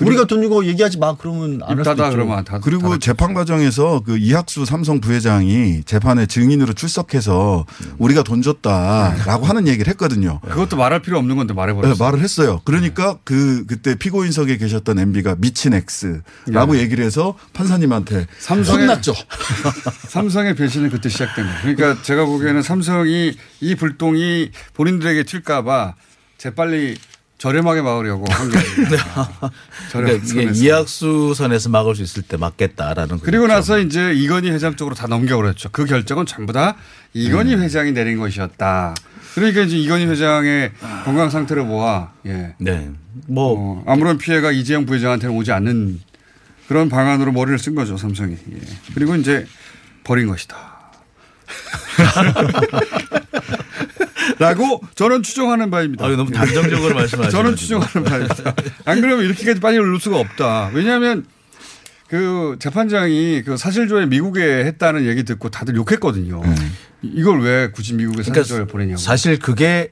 우리가 0.02 0.24
돈 0.26 0.42
주고 0.42 0.66
얘기하지 0.66 0.98
마 0.98 1.16
그러면 1.16 1.60
안 1.62 1.78
할 1.78 1.84
수도 1.84 2.04
있죠. 2.06 2.60
그리고 2.62 2.98
재판 2.98 3.32
과정에서 3.32 4.02
그 4.04 4.18
이학수 4.18 4.64
삼성 4.66 5.00
부회장이 5.00 5.82
재판에 5.84 6.26
증인으로 6.26 6.72
출석해서 6.74 7.64
우리가 7.98 8.22
돈 8.22 8.42
줬다라고 8.42 9.46
하는 9.46 9.66
얘기를 9.68 9.88
했거든요. 9.90 10.40
그것도 10.48 10.76
말할 10.76 11.00
필요 11.00 11.18
없는 11.18 11.36
건데 11.36 11.54
네, 11.54 11.56
말해버렸어요. 11.56 11.96
말을 12.04 12.20
했어요. 12.20 12.60
그러니까 12.64 13.18
그 13.24 13.64
그때 13.66 13.94
피고인석에 13.94 14.56
계셨던 14.58 14.98
MB가 14.98 15.36
미친 15.38 15.72
X라고 15.76 16.74
네. 16.74 16.80
얘기를 16.80 17.04
해서 17.04 17.36
판사님한테 17.52 18.26
삼성의- 18.40 18.80
혼났죠. 18.80 19.14
삼성의 20.08 20.54
배신은 20.56 20.90
그때 20.90 21.08
시작된 21.08 21.44
거예요. 21.44 21.60
그러니까 21.76 22.02
제가 22.02 22.24
보기에는 22.24 22.62
삼성이 22.62 23.36
이 23.60 23.74
불똥이 23.74 24.50
본인들에게 24.74 25.22
튈까봐 25.24 25.94
재빨리 26.38 26.96
저렴하게 27.38 27.82
막으려고 27.82 28.24
한 28.32 28.50
게. 28.50 28.58
그러니까 29.92 30.24
이게 30.26 30.50
이학수 30.54 31.34
선에서 31.36 31.68
막을 31.68 31.94
수 31.94 32.02
있을 32.02 32.22
때 32.22 32.36
막겠다라는 32.38 33.18
그리고 33.20 33.46
나서 33.46 33.78
이제 33.78 34.12
이건희 34.14 34.50
회장 34.50 34.74
쪽으로 34.76 34.94
다 34.94 35.06
넘겨버렸죠. 35.06 35.68
그 35.70 35.84
결정은 35.84 36.24
전부 36.24 36.52
다 36.54 36.76
이건희 37.12 37.54
음. 37.54 37.62
회장이 37.62 37.92
내린 37.92 38.18
것이었다. 38.18 38.94
그러니까 39.36 39.60
이제 39.60 39.76
이건희 39.76 40.06
회장의 40.06 40.72
건강 41.04 41.28
상태를 41.28 41.66
보아, 41.66 42.10
예. 42.24 42.54
네. 42.56 42.90
뭐 43.28 43.84
아무런 43.86 44.16
피해가 44.16 44.50
이재용 44.50 44.86
부회장한테는 44.86 45.36
오지 45.36 45.52
않는 45.52 46.00
그런 46.68 46.88
방안으로 46.88 47.32
머리를 47.32 47.58
쓴 47.58 47.74
거죠, 47.74 47.98
삼성이. 47.98 48.32
예. 48.32 48.58
그리고 48.94 49.14
이제 49.14 49.46
버린 50.04 50.26
것이다. 50.26 50.56
라고 54.38 54.80
저는 54.94 55.22
추정하는 55.22 55.70
바입니다. 55.70 56.06
아, 56.06 56.08
너무 56.08 56.30
단정적으로 56.30 56.94
말씀하시네. 56.94 57.30
저는 57.30 57.56
추정하는 57.56 58.04
바입니다. 58.04 58.54
안 58.86 59.02
그러면 59.02 59.26
이렇게까지 59.26 59.60
빨리 59.60 59.76
올릴 59.76 60.00
수가 60.00 60.18
없다. 60.18 60.70
왜냐하면 60.72 61.26
그 62.08 62.56
재판장이 62.60 63.42
그 63.44 63.56
사실조회 63.56 64.06
미국에 64.06 64.40
했다는 64.64 65.06
얘기 65.06 65.24
듣고 65.24 65.48
다들 65.50 65.74
욕했거든요. 65.76 66.42
이걸 67.02 67.40
왜 67.42 67.70
굳이 67.70 67.94
미국에 67.94 68.22
사실조회 68.22 68.66
보내냐고. 68.66 68.98
사실 68.98 69.38
그게 69.38 69.90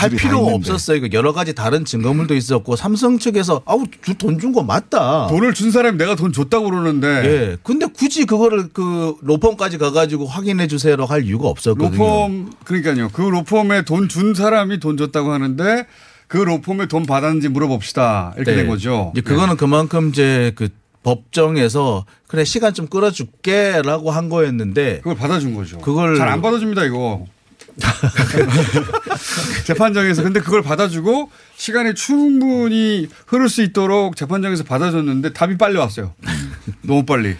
할 0.00 0.10
필요가. 0.10 0.52
없었어요. 0.54 0.96
이거 0.96 1.08
여러 1.12 1.32
가지 1.32 1.54
다른 1.54 1.84
증거물도 1.84 2.34
있었고 2.34 2.74
삼성 2.74 3.18
측에서 3.20 3.62
아우 3.64 3.84
돈 4.18 4.40
준 4.40 4.52
거 4.52 4.64
맞다. 4.64 5.28
돈을 5.28 5.54
준 5.54 5.70
사람이 5.70 5.98
내가 5.98 6.16
돈 6.16 6.32
줬다고 6.32 6.64
그러는데. 6.70 7.06
예. 7.52 7.56
근데 7.62 7.86
굳이 7.86 8.24
그거를 8.24 8.70
그 8.72 9.14
로펌까지 9.22 9.78
가가지고 9.78 10.26
확인해 10.26 10.66
주세요라고 10.66 11.12
할 11.12 11.24
이유가 11.24 11.48
없었거든요. 11.48 11.90
로펌 11.96 12.50
그러니까요. 12.64 13.10
그 13.10 13.22
로펌에 13.22 13.82
돈 13.82 14.08
준 14.08 14.34
사람이 14.34 14.80
돈 14.80 14.96
줬다고 14.96 15.30
하는데 15.32 15.86
그 16.26 16.38
로펌에 16.38 16.86
돈 16.86 17.06
받았는지 17.06 17.48
물어봅시다. 17.48 18.32
이렇게 18.36 18.50
네. 18.50 18.56
된 18.58 18.66
거죠. 18.66 19.12
이제 19.14 19.20
그거는 19.22 19.56
그만큼 19.56 20.08
이제 20.08 20.50
그 20.56 20.70
법정에서 21.02 22.06
그래 22.28 22.44
시간 22.44 22.72
좀 22.74 22.86
끌어줄게라고 22.86 24.10
한 24.10 24.28
거였는데 24.28 24.98
그걸 24.98 25.16
받아준 25.16 25.54
거죠. 25.54 25.78
그걸 25.78 26.16
잘 26.16 26.28
안 26.28 26.40
받아줍니다 26.42 26.84
이거. 26.84 27.26
재판장에서 29.64 30.22
근데 30.22 30.40
그걸 30.40 30.62
받아주고 30.62 31.30
시간이 31.56 31.94
충분히 31.94 33.08
흐를 33.26 33.48
수 33.48 33.62
있도록 33.62 34.16
재판장에서 34.16 34.64
받아줬는데 34.64 35.32
답이 35.32 35.56
빨리 35.58 35.76
왔어요. 35.78 36.14
너무 36.82 37.04
빨리. 37.04 37.36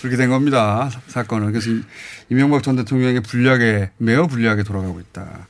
그렇게 0.00 0.16
된 0.16 0.30
겁니다. 0.30 0.88
사건은. 1.08 1.50
그래서 1.52 1.70
이- 1.70 1.82
이명박 2.30 2.62
전 2.62 2.76
대통령의 2.76 3.20
불리하게 3.20 3.90
매우 3.98 4.28
불리하게 4.28 4.62
돌아가고 4.62 5.00
있다. 5.00 5.48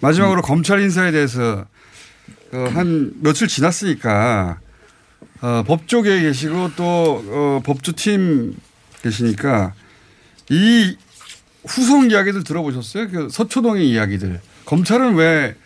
마지막으로 0.00 0.42
검찰 0.42 0.80
인사에 0.80 1.10
대해서 1.10 1.64
어, 2.52 2.68
한 2.72 3.12
며칠 3.20 3.48
지났으니까 3.48 4.58
어, 5.42 5.62
법조계에 5.66 6.22
계시고 6.22 6.74
또 6.76 7.24
어, 7.28 7.62
법조팀 7.64 8.56
계시니까 9.02 9.74
이 10.50 10.96
후속 11.66 12.10
이야기들 12.10 12.44
들어보셨어요? 12.44 13.08
그 13.08 13.28
서초동의 13.30 13.88
이야기들. 13.88 14.40
검찰은 14.64 15.14
왜 15.14 15.56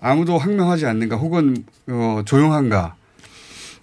아무도 0.00 0.38
항명하지 0.38 0.86
않는가 0.86 1.16
혹은 1.16 1.64
어, 1.88 2.22
조용한가? 2.24 2.96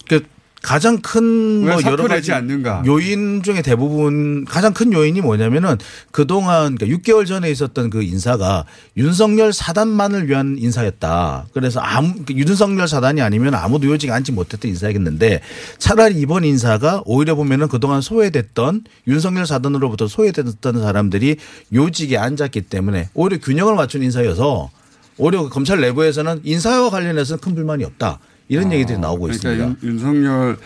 그 0.10 0.26
가장 0.62 1.00
큰왜뭐 1.00 1.82
여러 1.86 2.08
가지 2.08 2.32
않는가? 2.32 2.84
요인 2.86 3.42
중에 3.42 3.62
대부분 3.62 4.46
가장 4.46 4.74
큰 4.74 4.94
요인이 4.94 5.20
뭐냐면은 5.22 5.78
그동안 6.12 6.76
그러니까 6.76 6.86
6개월 6.98 7.26
전에 7.26 7.50
있었던 7.50 7.90
그 7.90 8.04
인사가 8.04 8.66
윤석열 8.96 9.54
사단만을 9.54 10.30
위한 10.30 10.58
인사였다. 10.60 11.48
그래서 11.54 11.80
아무 11.80 12.14
그 12.26 12.34
윤석열 12.34 12.88
사단이 12.88 13.22
아니면 13.22 13.56
아무도 13.56 13.88
요직 13.88 14.12
앉지 14.12 14.34
못했던 14.34 14.70
인사였는데 14.70 15.42
차라리 15.80 16.20
이번 16.20 16.44
인사가 16.44 17.02
오히려 17.06 17.34
보면은 17.36 17.68
그동안 17.68 18.02
소외됐던 18.02 18.84
윤석열 19.08 19.48
사단으로부터 19.48 20.08
소외됐던 20.08 20.82
사람들이 20.82 21.38
요직에 21.74 22.18
앉았기 22.18 22.62
때문에 22.62 23.10
오히려 23.16 23.38
균형을 23.40 23.76
맞춘 23.76 24.04
인사여서 24.04 24.70
오히려 25.18 25.50
검찰 25.50 25.82
내부에서는 25.82 26.42
인사와 26.44 26.90
관련해서는 26.92 27.42
큰 27.42 27.56
불만이 27.56 27.84
없다. 27.84 28.20
이런 28.52 28.70
얘기들이 28.74 28.98
나오고 28.98 29.22
그러니까 29.28 29.50
있습니다. 29.50 29.64
윤, 29.64 29.94
윤석열 29.94 30.58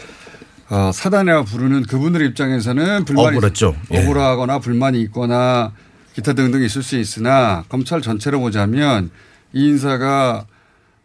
어, 0.69 0.91
사단이라 0.91 1.43
부르는 1.43 1.83
그분들의 1.83 2.27
입장에서는 2.29 3.05
불만이 3.05 3.37
억울했죠. 3.37 3.75
예. 3.93 3.99
억울하거나 3.99 4.57
불만이 4.57 4.99
있거나 5.01 5.71
기타 6.13 6.33
등등 6.33 6.63
있을 6.63 6.81
수 6.81 6.97
있으나 6.97 7.63
검찰 7.69 8.01
전체로 8.01 8.39
보자면 8.39 9.11
이 9.53 9.67
인사가 9.67 10.47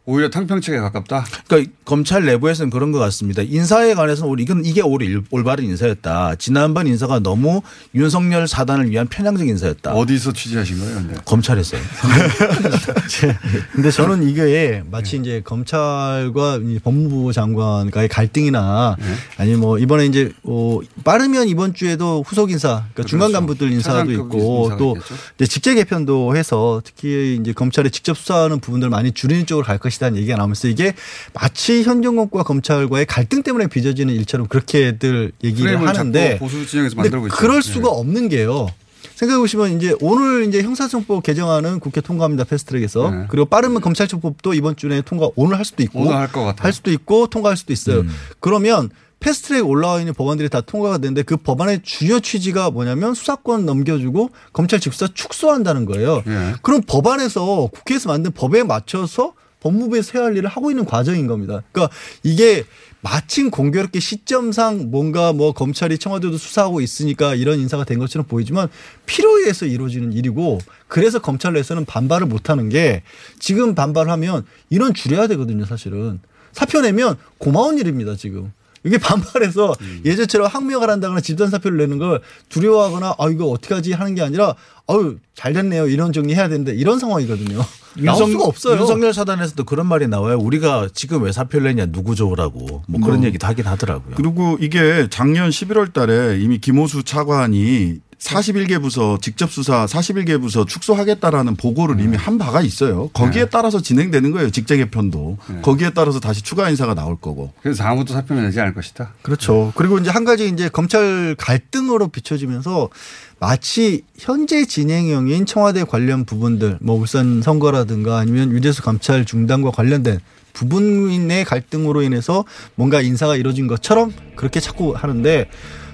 오히려 0.07 0.31
탕평책에 0.31 0.79
가깝다. 0.79 1.25
그러니까 1.47 1.73
검찰 1.85 2.25
내부에서는 2.25 2.71
그런 2.71 2.91
것 2.93 2.99
같습니다. 2.99 3.43
인사에 3.43 3.95
관해서는 3.95 4.31
우리 4.31 4.43
이건 4.43 4.65
이게 4.65 4.83
올바른 5.31 5.65
인사였다. 5.65 6.37
지난번 6.37 6.87
인사가 6.87 7.19
너무 7.19 7.61
윤석열 7.95 8.49
사단을 8.49 8.91
위한 8.91 9.07
편향적 9.07 9.47
인사였다. 9.47 9.93
어디서 9.93 10.33
취재하신 10.33 10.79
거예요? 10.79 10.95
근데? 10.97 11.15
검찰에서요. 11.25 11.81
근데 13.73 13.91
저는 13.91 14.29
이게 14.29 14.83
마치 14.91 15.17
이제 15.17 15.43
검찰과 15.45 16.61
이 16.65 16.79
법무부 16.79 17.33
장관과의 17.33 18.09
갈등이나 18.09 18.97
아니면 19.37 19.61
뭐 19.61 19.79
이번에 19.79 20.07
이제 20.07 20.33
어 20.45 20.79
빠르면 21.05 21.49
이번 21.49 21.75
주에도 21.75 22.25
후속 22.27 22.51
인사, 22.51 22.85
그러니까 22.95 23.05
중간 23.05 23.33
간부들 23.33 23.71
인사도 23.71 24.11
있고 24.13 24.73
또 24.79 24.97
있겠죠. 24.97 25.15
이제 25.37 25.47
직제 25.47 25.75
개편도 25.75 26.37
해서 26.37 26.81
특히 26.85 27.39
이제 27.41 27.53
검찰이 27.53 27.91
직접 27.91 28.17
수사하는 28.17 28.61
부분들 28.61 28.89
많이 28.89 29.13
줄이는 29.13 29.47
쪽으로 29.47 29.67
갈 29.67 29.79
것 29.81 29.90
이다는 29.97 30.19
얘기가 30.19 30.37
나오면서 30.37 30.69
이게 30.69 30.95
마치 31.33 31.83
현 31.83 32.03
정권과 32.03 32.43
검찰과의 32.43 33.07
갈등 33.07 33.43
때문에 33.43 33.67
빚어지는 33.67 34.15
일처럼 34.15 34.47
그렇게들 34.49 35.33
얘기를 35.45 35.73
프레임을 35.73 35.89
하는데 35.89 36.39
보수 36.39 36.67
진영에서 36.67 36.97
만들고 36.97 37.27
있죠. 37.29 37.37
그럴 37.37 37.63
네. 37.63 37.73
수가 37.73 37.89
없는 37.91 38.29
게요. 38.29 38.69
생각해 39.17 39.39
보시면 39.39 39.77
이제 39.77 39.95
오늘 40.01 40.47
이제 40.49 40.63
형사청법 40.63 41.23
개정안은 41.23 41.81
국회 41.81 42.01
통과합니다 42.01 42.45
패스트트랙에서 42.45 43.27
그리고 43.29 43.45
빠르면 43.45 43.83
검찰청법도 43.83 44.55
이번 44.55 44.77
주 44.77 44.89
내에 44.89 45.03
통과 45.03 45.29
오늘 45.37 45.59
할 45.59 45.65
수도 45.67 45.83
있고 45.83 46.01
네. 46.01 46.07
오늘 46.07 46.17
할 46.17 46.29
것 46.29 46.43
같아요. 46.45 46.65
할 46.65 46.73
수도 46.73 46.91
있고 46.91 47.27
통과할 47.27 47.57
수도 47.59 47.73
있어요. 47.75 48.01
음. 48.01 48.09
그러면 48.41 48.89
패스트트랙 49.21 49.67
올라와 49.69 49.99
있는 50.01 50.15
법안들이 50.15 50.49
다 50.49 50.63
통과가 50.63 50.97
되는데 50.97 51.23
그 51.23 51.37
법안의 51.37 51.83
주요 51.83 52.21
취지가 52.21 52.71
뭐냐면 52.71 53.13
수사권 53.13 53.67
넘겨주고 53.67 54.31
검찰 54.55 54.81
직수사 54.81 55.09
축소한다는 55.13 55.85
거예요. 55.85 56.23
예. 56.27 56.55
그럼 56.63 56.81
법안에서 56.87 57.69
국회에서 57.71 58.09
만든 58.09 58.33
법에 58.33 58.63
맞춰서 58.63 59.35
법무부에서 59.61 60.19
해야 60.19 60.27
할 60.27 60.37
일을 60.37 60.49
하고 60.49 60.71
있는 60.71 60.85
과정인 60.85 61.27
겁니다. 61.27 61.63
그러니까 61.73 61.95
이게 62.23 62.65
마침 63.03 63.51
공교롭게 63.51 64.01
시점상 64.01 64.91
뭔가 64.91 65.33
뭐 65.33 65.53
검찰이 65.53 65.99
청와대도 65.99 66.37
수사하고 66.37 66.81
있으니까 66.81 67.35
이런 67.35 67.59
인사가 67.59 67.85
된 67.85 67.99
것처럼 67.99 68.27
보이지만 68.27 68.69
필요에 69.07 69.41
의해서 69.41 69.65
이루어지는 69.67 70.13
일이고 70.13 70.59
그래서 70.87 71.19
검찰 71.19 71.55
내에서는 71.55 71.85
반발을 71.87 72.27
못 72.27 72.51
하는 72.51 72.69
게 72.69 73.03
지금 73.39 73.75
반발하면 73.75 74.45
인원 74.69 74.93
줄여야 74.93 75.27
되거든요, 75.29 75.65
사실은. 75.65 76.21
사표 76.53 76.81
내면 76.81 77.17
고마운 77.39 77.79
일입니다, 77.79 78.17
지금. 78.17 78.53
이게 78.85 78.97
반발해서 78.99 79.75
예전처럼 80.05 80.47
항명을 80.49 80.89
한다거나 80.89 81.21
집단 81.21 81.51
사표를 81.51 81.79
내는 81.79 81.99
걸 81.99 82.21
두려워하거나 82.49 83.15
아 83.19 83.29
이거 83.31 83.47
어떻게 83.47 83.75
하지 83.75 83.93
하는 83.93 84.15
게 84.15 84.23
아니라 84.23 84.55
아유 84.89 85.19
잘 85.35 85.53
됐네요 85.53 85.87
이런 85.89 86.13
정리 86.13 86.35
해야 86.35 86.49
되는데 86.49 86.75
이런 86.75 86.99
상황이거든요. 86.99 87.61
나올 87.99 88.31
수가 88.31 88.45
없어요. 88.45 88.81
윤석열 88.81 89.13
사단에서도 89.13 89.65
그런 89.65 89.87
말이 89.87 90.07
나와요. 90.09 90.39
우리가 90.39 90.89
지금 90.95 91.25
왜 91.25 91.33
사표를 91.33 91.75
내냐 91.75 91.87
누구 91.93 92.15
좋으라고 92.15 92.83
뭐 92.87 93.01
그런 93.01 93.19
뭐. 93.19 93.27
얘기도 93.27 93.47
하긴 93.47 93.67
하더라고요. 93.67 94.15
그리고 94.17 94.57
이게 94.61 95.09
작년 95.11 95.51
11월 95.51 95.93
달에 95.93 96.39
이미 96.41 96.59
김호수 96.59 97.03
차관이 97.03 97.99
41개 98.21 98.81
부서 98.81 99.19
직접 99.21 99.51
수사 99.51 99.87
41개 99.87 100.41
부서 100.41 100.65
축소하겠다라는 100.67 101.57
보고를 101.57 102.01
이미 102.01 102.17
한 102.17 102.37
바가 102.39 102.61
있어요. 102.61 103.09
거기에 103.09 103.47
따라서 103.47 103.81
진행되는 103.81 104.31
거예요. 104.31 104.51
직제 104.51 104.77
개편도. 104.77 105.39
거기에 105.63 105.91
따라서 105.91 106.21
다시 106.21 106.43
추가 106.43 106.69
인사가 106.69 106.95
나올 106.95 107.17
거고. 107.17 107.53
그래서 107.63 107.83
아무도 107.85 108.13
사표를 108.13 108.43
내지 108.43 108.61
않을 108.61 108.75
것이다. 108.75 109.15
그렇죠. 109.23 109.73
그리고 109.75 109.99
이제 109.99 110.11
한 110.11 110.25
가지 110.25 110.49
이제 110.49 110.69
검찰 110.69 111.35
갈등으로 111.39 112.09
비춰지면서 112.09 112.91
마치 113.39 114.03
현재 114.19 114.67
진행형인 114.67 115.47
청와대 115.47 115.85
관련 115.85 116.27
부분들, 116.27 116.79
뭐 116.83 116.97
울산 116.97 117.41
선거라든가 117.41 118.19
아니면 118.19 118.53
유재수 118.53 118.83
감찰 118.83 119.25
중단과 119.25 119.71
관련된 119.71 120.21
부분의 120.53 121.45
갈등으로 121.47 122.03
인해서 122.03 122.45
뭔가 122.75 123.01
인사가 123.01 123.37
이루어진 123.37 123.67
것처럼 123.67 124.13
그렇게 124.37 124.61
자꾸 124.61 124.93
하는데 124.95 125.49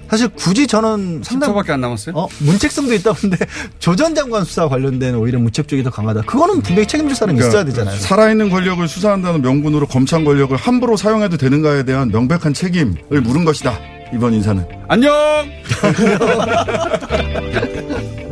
사실 0.09 0.29
굳이 0.29 0.65
저는 0.67 1.21
상당 1.23 1.53
10초밖에 1.53 1.71
안 1.71 1.81
남았어요. 1.81 2.15
어, 2.15 2.27
문책성도 2.39 2.93
있다 2.93 3.11
본데 3.13 3.37
조 3.79 3.95
전 3.97 4.13
장관 4.15 4.43
수사 4.45 4.67
관련된 4.69 5.15
오히려 5.15 5.39
문책 5.39 5.67
쪽이 5.67 5.83
더 5.83 5.89
강하다. 5.89 6.21
그거는 6.21 6.61
분명히 6.61 6.87
책임질 6.87 7.15
사람이 7.15 7.39
있어야 7.39 7.63
되잖아요. 7.65 7.97
살아있는 7.97 8.49
권력을 8.49 8.85
수사한다는 8.87 9.41
명분으로 9.41 9.87
검찰 9.87 10.23
권력을 10.23 10.55
함부로 10.55 10.95
사용해도 10.97 11.37
되는가에 11.37 11.83
대한 11.83 12.09
명백한 12.09 12.53
책임을 12.53 12.95
물은 13.09 13.43
것이다. 13.45 13.77
이번 14.13 14.33
인사는. 14.33 14.63
안녕! 14.87 15.13